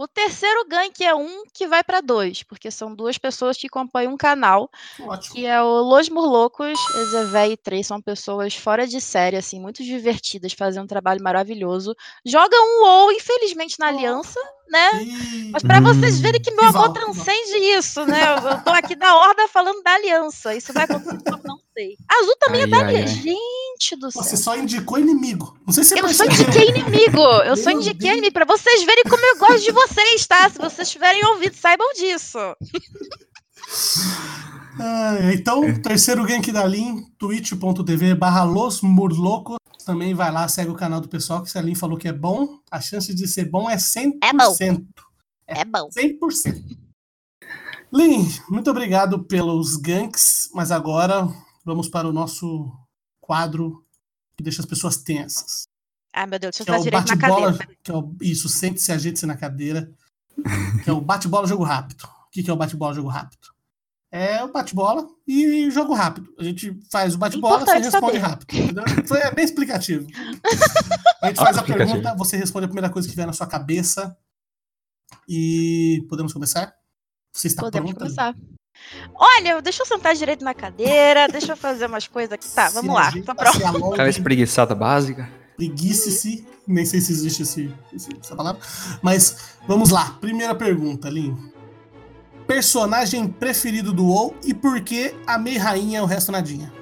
[0.00, 4.12] O terceiro gank é um que vai para dois, porque são duas pessoas que acompanham
[4.12, 4.70] um canal,
[5.00, 5.34] Ótimo.
[5.34, 9.82] que é o Los Murlocos, Ezevé e Três, são pessoas fora de série, assim, muito
[9.82, 11.96] divertidas, fazem um trabalho maravilhoso.
[12.24, 13.88] Jogam um WoW, infelizmente, na Oh.
[13.88, 14.38] Aliança,
[14.68, 14.88] né?
[15.52, 18.34] Mas para vocês Hum, verem que meu amor transcende isso, né?
[18.38, 20.54] Eu, eu tô aqui da Horda falando da Aliança.
[20.54, 21.96] Isso vai acontecer, não sei.
[22.08, 23.06] Azul também é Ai, da ai, ai.
[23.06, 24.22] Gente do céu.
[24.22, 25.56] Você só indicou inimigo.
[25.66, 26.48] Não sei se você Eu só percebeu.
[26.52, 27.22] indiquei inimigo.
[27.44, 28.12] Eu só Meu indiquei Deus.
[28.14, 28.34] inimigo.
[28.34, 30.48] Pra vocês verem como eu gosto de vocês, tá?
[30.50, 32.38] Se vocês tiverem ouvido, saibam disso.
[34.80, 39.56] Ah, então, terceiro gank da Lin, twitch.tv barra Los Murlocos.
[39.84, 42.12] também vai lá, segue o canal do pessoal, que se a Lin falou que é
[42.12, 44.12] bom, a chance de ser bom é 100%.
[44.22, 44.56] É bom.
[45.48, 45.88] É bom.
[45.90, 46.62] 100%.
[47.92, 51.26] Lin, muito obrigado pelos ganks, mas agora
[51.64, 52.70] vamos para o nosso
[53.20, 53.84] quadro
[54.36, 55.64] que deixa as pessoas tensas.
[56.14, 57.52] Ai, meu Deus, deixa eu Que é direito na bate-bola.
[57.58, 57.76] cadeira.
[57.82, 59.90] que é o- Isso, sente-se, ajeite-se na cadeira.
[60.84, 62.04] Que é o bate-bola jogo rápido.
[62.04, 63.48] O que que é o bate-bola jogo rápido?
[64.10, 66.32] É o bate-bola e jogo rápido.
[66.38, 68.18] A gente faz o bate-bola, você responde saber.
[68.18, 68.54] rápido.
[68.56, 68.84] entendeu?
[69.06, 70.06] Foi é bem explicativo.
[71.20, 74.16] A gente faz a pergunta, você responde a primeira coisa que vier na sua cabeça.
[75.28, 76.74] E podemos começar?
[77.32, 78.04] Você está Podemos pronta?
[78.04, 78.34] começar.
[79.14, 82.48] Olha, deixa eu sentar direito na cadeira, deixa eu fazer umas coisas aqui.
[82.48, 83.92] Tá, vamos lá, tô pronto.
[83.92, 85.28] Aquela espreguiçada básica.
[85.56, 86.46] Preguice-se.
[86.66, 87.74] Nem sei se existe esse,
[88.22, 88.60] essa palavra.
[89.02, 90.16] Mas vamos lá.
[90.20, 91.36] Primeira pergunta, Lin.
[92.46, 96.72] Personagem preferido do WoW e por que a Mei Rainha é o resto nadinha?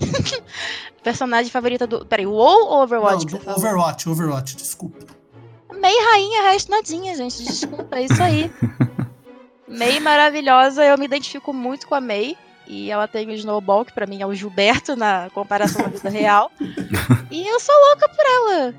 [1.02, 2.04] Personagem favorita do.
[2.04, 3.26] Peraí, WoW ou Overwatch?
[3.32, 3.50] Não, do?
[3.50, 5.20] Overwatch, Overwatch, desculpa.
[5.80, 7.42] Mei rainha, resto nadinha, gente.
[7.42, 8.50] Desculpa, é isso aí.
[9.70, 12.36] Mei maravilhosa, eu me identifico muito com a Mei.
[12.66, 16.10] E ela tem o Snowball, que pra mim é o Gilberto na comparação da vida
[16.10, 16.50] real.
[17.32, 18.74] E eu sou louca por ela.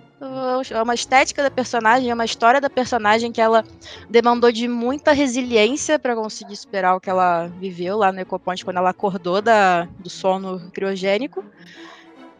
[0.70, 3.64] É uma estética da personagem, é uma história da personagem que ela
[4.10, 8.76] demandou de muita resiliência pra conseguir superar o que ela viveu lá no Ecoponte quando
[8.76, 11.46] ela acordou da, do sono criogênico.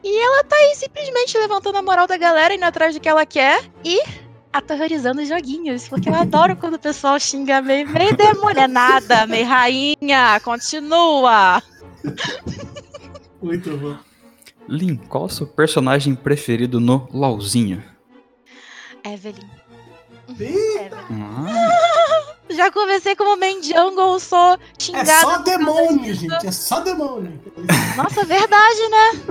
[0.04, 3.26] E ela tá aí simplesmente levantando a moral da galera, indo atrás do que ela
[3.26, 4.02] quer e
[4.54, 8.62] aterrorizando os joguinhos, porque eu adoro quando o pessoal xinga meio, meio demônio.
[8.62, 11.62] É nada, meio rainha, continua.
[13.42, 13.98] Muito bom.
[14.68, 17.84] Lin, qual o seu personagem preferido no LOLzinho?
[19.04, 19.50] Evelyn.
[20.30, 20.90] Evelyn.
[21.12, 25.12] Ah, Já comecei como main jungle, sou É xingada.
[25.22, 26.46] só por causa demônio, gente.
[26.48, 27.40] É só demônio.
[27.98, 29.24] Nossa, verdade, né?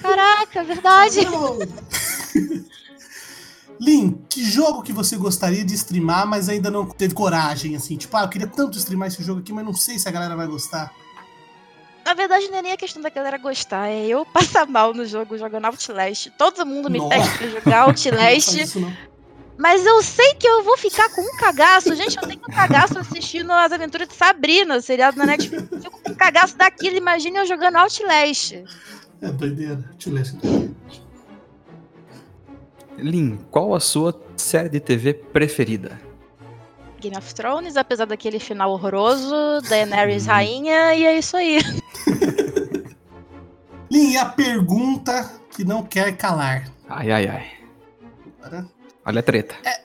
[0.00, 1.20] Caraca, verdade.
[3.80, 7.96] Lin, que jogo que você gostaria de streamar, mas ainda não teve coragem, assim?
[7.96, 10.34] Tipo, ah, eu queria tanto streamar esse jogo aqui, mas não sei se a galera
[10.36, 10.92] vai gostar.
[12.04, 15.04] Na verdade, não é nem a questão da galera gostar, é eu passar mal no
[15.04, 16.30] jogo jogando Outlast.
[16.38, 17.10] Todo mundo me Nossa.
[17.10, 18.16] pede pra jogar Outlast.
[18.16, 18.92] faz isso, não.
[19.58, 21.92] Mas eu sei que eu vou ficar com um cagaço.
[21.96, 25.66] Gente, eu tenho um cagaço assistindo as aventuras de Sabrina, o seriado na Netflix.
[25.72, 26.96] Eu fico com um cagaço daquilo.
[26.96, 28.52] Imagina eu jogando Outlast.
[29.20, 29.90] É doideira.
[30.06, 30.38] Eu ler isso.
[32.98, 36.00] Lin, qual a sua série de TV preferida?
[37.00, 41.58] Game of Thrones, apesar daquele final horroroso, Daenerys rainha, e é isso aí.
[43.90, 46.68] Lin, e a pergunta que não quer calar.
[46.88, 47.46] Ai, ai, ai.
[48.42, 48.68] Agora,
[49.04, 49.54] Olha a treta.
[49.64, 49.80] É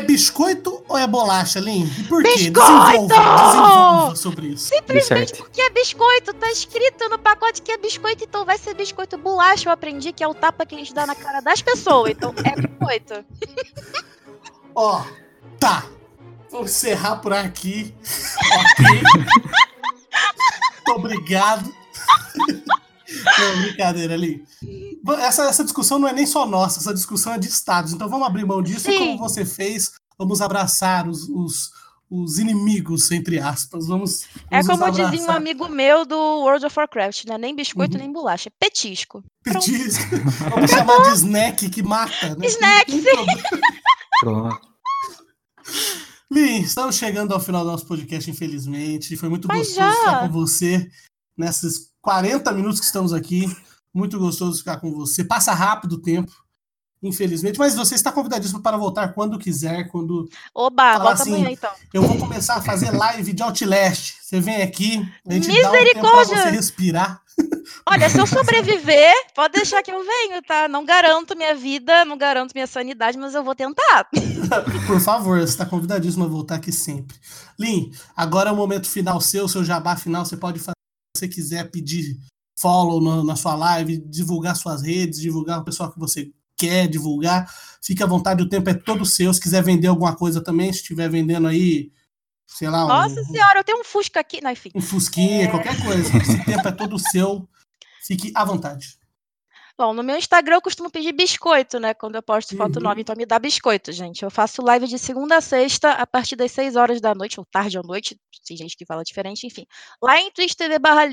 [0.00, 1.84] biscoito ou é bolacha, Lin?
[1.98, 2.50] E por quê?
[2.50, 3.08] Biscoito!
[3.08, 4.68] Desenvolva, desenvolva sobre isso.
[4.68, 6.34] Simplesmente porque é biscoito.
[6.34, 9.68] Tá escrito no pacote que é biscoito, então vai ser biscoito bolacha.
[9.68, 12.10] Eu aprendi que é o tapa que a gente dá na cara das pessoas.
[12.10, 13.24] Então é biscoito.
[14.74, 15.02] Ó,
[15.58, 15.86] tá.
[16.50, 17.94] Vou encerrar por aqui.
[18.78, 19.02] ok.
[20.86, 21.74] Muito obrigado.
[23.38, 24.44] Não, brincadeira ali.
[25.18, 27.92] Essa, essa discussão não é nem só nossa, essa discussão é de estados.
[27.92, 28.98] Então vamos abrir mão disso e Sim.
[28.98, 31.70] como você fez, vamos abraçar os, os,
[32.10, 33.86] os inimigos, entre aspas.
[33.86, 37.36] Vamos, É vamos como nos dizia um amigo meu do World of Warcraft, né?
[37.38, 38.02] Nem biscoito, Uhum.
[38.02, 38.48] nem bolacha.
[38.48, 39.22] É petisco.
[39.42, 40.04] Petisco.
[40.54, 42.46] Vamos chamar de snack que mata, né?
[42.46, 43.42] Snack, problema.
[44.20, 44.60] Pronto.
[46.30, 49.16] Lin, estamos chegando ao final do nosso podcast, infelizmente.
[49.16, 49.92] Foi muito Mas gostoso já.
[49.92, 50.90] ficar com você
[51.36, 53.44] nesses 40 minutos que estamos aqui.
[53.92, 55.24] Muito gostoso ficar com você.
[55.24, 56.30] Passa rápido o tempo,
[57.02, 57.58] infelizmente.
[57.58, 59.88] Mas você está convidadíssimo para voltar quando quiser.
[59.88, 61.70] Quando Oba, volta assim, amanhã então.
[61.94, 64.16] eu vou começar a fazer live de Outlast.
[64.20, 66.36] Você vem aqui, a gente dá um tempo para Misericórdia!
[66.36, 67.22] você respirar.
[67.88, 70.68] Olha, se eu sobreviver, pode deixar que eu venho, tá?
[70.68, 74.08] Não garanto minha vida, não garanto minha sanidade, mas eu vou tentar.
[74.86, 77.16] Por favor, você está convidadíssimo a voltar aqui sempre.
[77.58, 80.24] Lin, agora é o momento final seu, seu jabá final.
[80.24, 80.74] Você pode fazer
[81.16, 82.18] você quiser pedir
[82.58, 87.52] follow no- na sua live, divulgar suas redes, divulgar o pessoal que você quer divulgar.
[87.82, 89.32] Fique à vontade, o tempo é todo seu.
[89.32, 91.92] Se quiser vender alguma coisa também, se estiver vendendo aí,
[92.46, 94.40] sei lá, um, Nossa senhora, eu tenho um Fusca aqui.
[94.42, 94.70] Não, enfim.
[94.74, 96.16] um fusquinha, qualquer coisa.
[96.16, 97.48] Esse tempo é todo seu.
[98.06, 98.98] Fique à vontade.
[99.76, 101.94] Bom, no meu Instagram eu costumo pedir biscoito, né?
[101.94, 102.82] Quando eu posto foto Uhum.
[102.84, 104.22] nova, então me dá biscoito, gente.
[104.22, 107.46] Eu faço live de segunda a sexta, a partir das 6 horas da noite, ou
[107.46, 108.16] tarde ou noite,
[108.46, 109.66] tem gente que fala diferente, enfim.
[110.02, 111.04] Lá em Twitch TV barra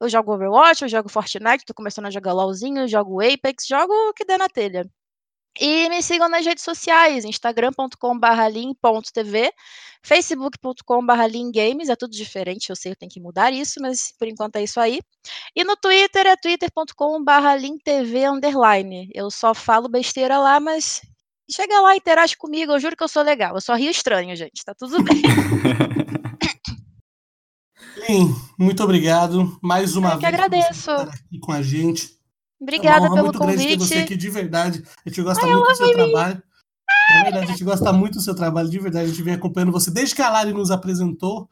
[0.00, 3.92] eu jogo Overwatch, eu jogo Fortnite, tô começando a jogar LOLzinho, eu jogo Apex, jogo
[4.10, 4.84] o que der na telha.
[5.60, 9.52] E me sigam nas redes sociais, instagram.com.br lin.tv,
[10.02, 14.26] facebook.com.br lingames, é tudo diferente, eu sei que eu tenho que mudar isso, mas por
[14.26, 15.00] enquanto é isso aí.
[15.54, 19.08] E no Twitter é twitter.com.br lintv underline.
[19.14, 21.02] Eu só falo besteira lá, mas
[21.50, 23.54] chega lá, interage comigo, eu juro que eu sou legal.
[23.54, 25.22] Eu só rio estranho, gente, tá tudo bem.
[28.08, 30.84] Lin, muito obrigado mais uma eu que vez agradeço.
[30.84, 32.18] por estar aqui com a gente.
[32.64, 33.88] Obrigada é pelo muito grande ter convite.
[33.88, 34.82] você aqui, de verdade.
[35.04, 36.42] A gente gosta muito do seu trabalho.
[37.10, 39.04] É verdade, a gente gosta muito do seu trabalho, de verdade.
[39.04, 41.48] A gente vem acompanhando você desde que a Lari nos apresentou.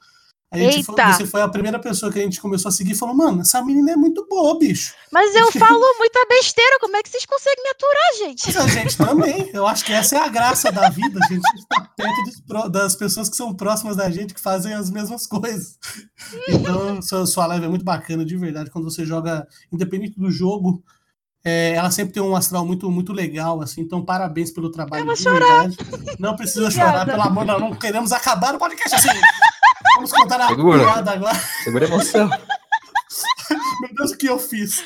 [0.51, 2.95] A gente foi, você foi a primeira pessoa que a gente começou a seguir e
[2.95, 4.95] falou: Mano, essa menina é muito boa, bicho.
[5.11, 8.47] Mas eu falo muita besteira, como é que vocês conseguem me aturar, gente?
[8.47, 9.51] Mas a gente também.
[9.55, 11.19] Eu acho que essa é a graça da vida.
[11.23, 15.27] A gente está perto das pessoas que são próximas da gente, que fazem as mesmas
[15.27, 15.79] coisas.
[16.47, 18.71] Então, sua, sua live é muito bacana, de verdade.
[18.71, 20.85] Quando você joga, independente do jogo,
[21.45, 23.80] é, ela sempre tem um astral muito, muito legal, assim.
[23.80, 25.68] Então, parabéns pelo trabalho, Eu vou de chorar.
[25.68, 25.76] verdade.
[26.18, 29.20] Não precisa chorar, pelo amor, nós não queremos acabar o podcast assim.
[29.97, 30.78] Vamos contar a Segura.
[30.84, 31.40] piada agora.
[31.64, 32.28] Segura a emoção.
[33.80, 34.82] Meu Deus, o que eu fiz?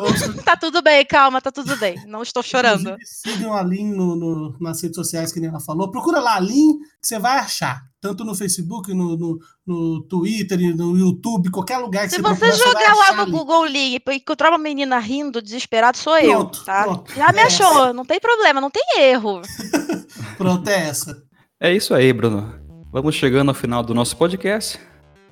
[0.00, 1.96] Vamos Tá tudo bem, calma, tá tudo bem.
[2.06, 2.96] Não estou chorando.
[3.04, 5.90] Sigam a Lin no, no- nas redes sociais, que nem ela falou.
[5.90, 7.82] Procura lá a Lin, que você vai achar.
[8.00, 12.56] Tanto no Facebook, no, no, no Twitter, no YouTube, qualquer lugar que Se você você
[12.56, 13.30] procurar, vai jogar lá no Lin.
[13.32, 16.82] Google Link e encontrar uma menina rindo, desesperado, sou Pronto, eu, tá?
[16.84, 17.12] pronto.
[17.14, 19.42] Já me É achou, não tem problema, não tem erro.
[20.38, 21.22] Pronto, é essa.
[21.60, 22.54] É isso aí, Bruno.
[22.90, 24.80] Vamos chegando ao final do nosso podcast.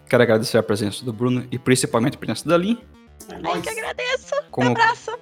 [0.09, 2.79] Quero agradecer a presença do Bruno e principalmente a presença da Lin.
[3.43, 3.63] Nóis.
[3.63, 4.28] que agradeço.
[4.59, 5.13] Como Abraço.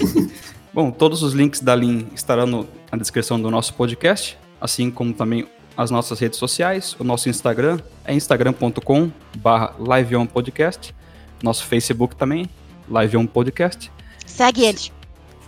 [0.74, 5.12] Bom, todos os links da Lin estarão no- na descrição do nosso podcast, assim como
[5.12, 6.96] também as nossas redes sociais.
[6.98, 10.92] O nosso Instagram é instagram.com barra liveonpodcast.
[11.42, 12.48] Nosso Facebook também,
[12.88, 13.90] liveonpodcast.
[14.26, 14.90] Segue eles.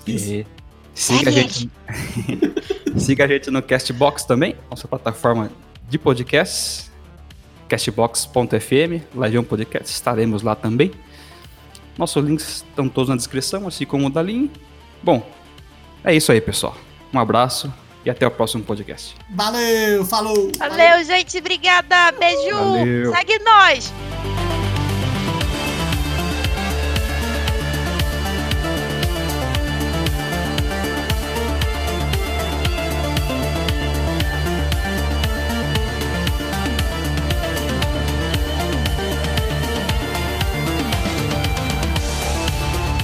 [0.07, 0.31] Isso.
[0.33, 0.47] E
[0.95, 1.71] siga a gente.
[2.97, 5.51] siga a gente no Castbox também, nossa plataforma
[5.89, 6.93] de podcasts.
[7.67, 10.93] Castbox.fm, Live On Podcast, estaremos lá também.
[11.97, 14.51] Nossos links estão todos na descrição, assim como o da Lin.
[15.03, 15.29] Bom,
[16.05, 16.77] é isso aí, pessoal.
[17.13, 17.73] Um abraço
[18.05, 19.15] e até o próximo podcast.
[19.31, 20.51] Valeu, falou.
[20.59, 21.39] Valeu, gente.
[21.39, 22.13] Obrigada.
[22.13, 22.55] Beijo.
[22.55, 23.13] Valeu.
[23.15, 23.93] Segue nós.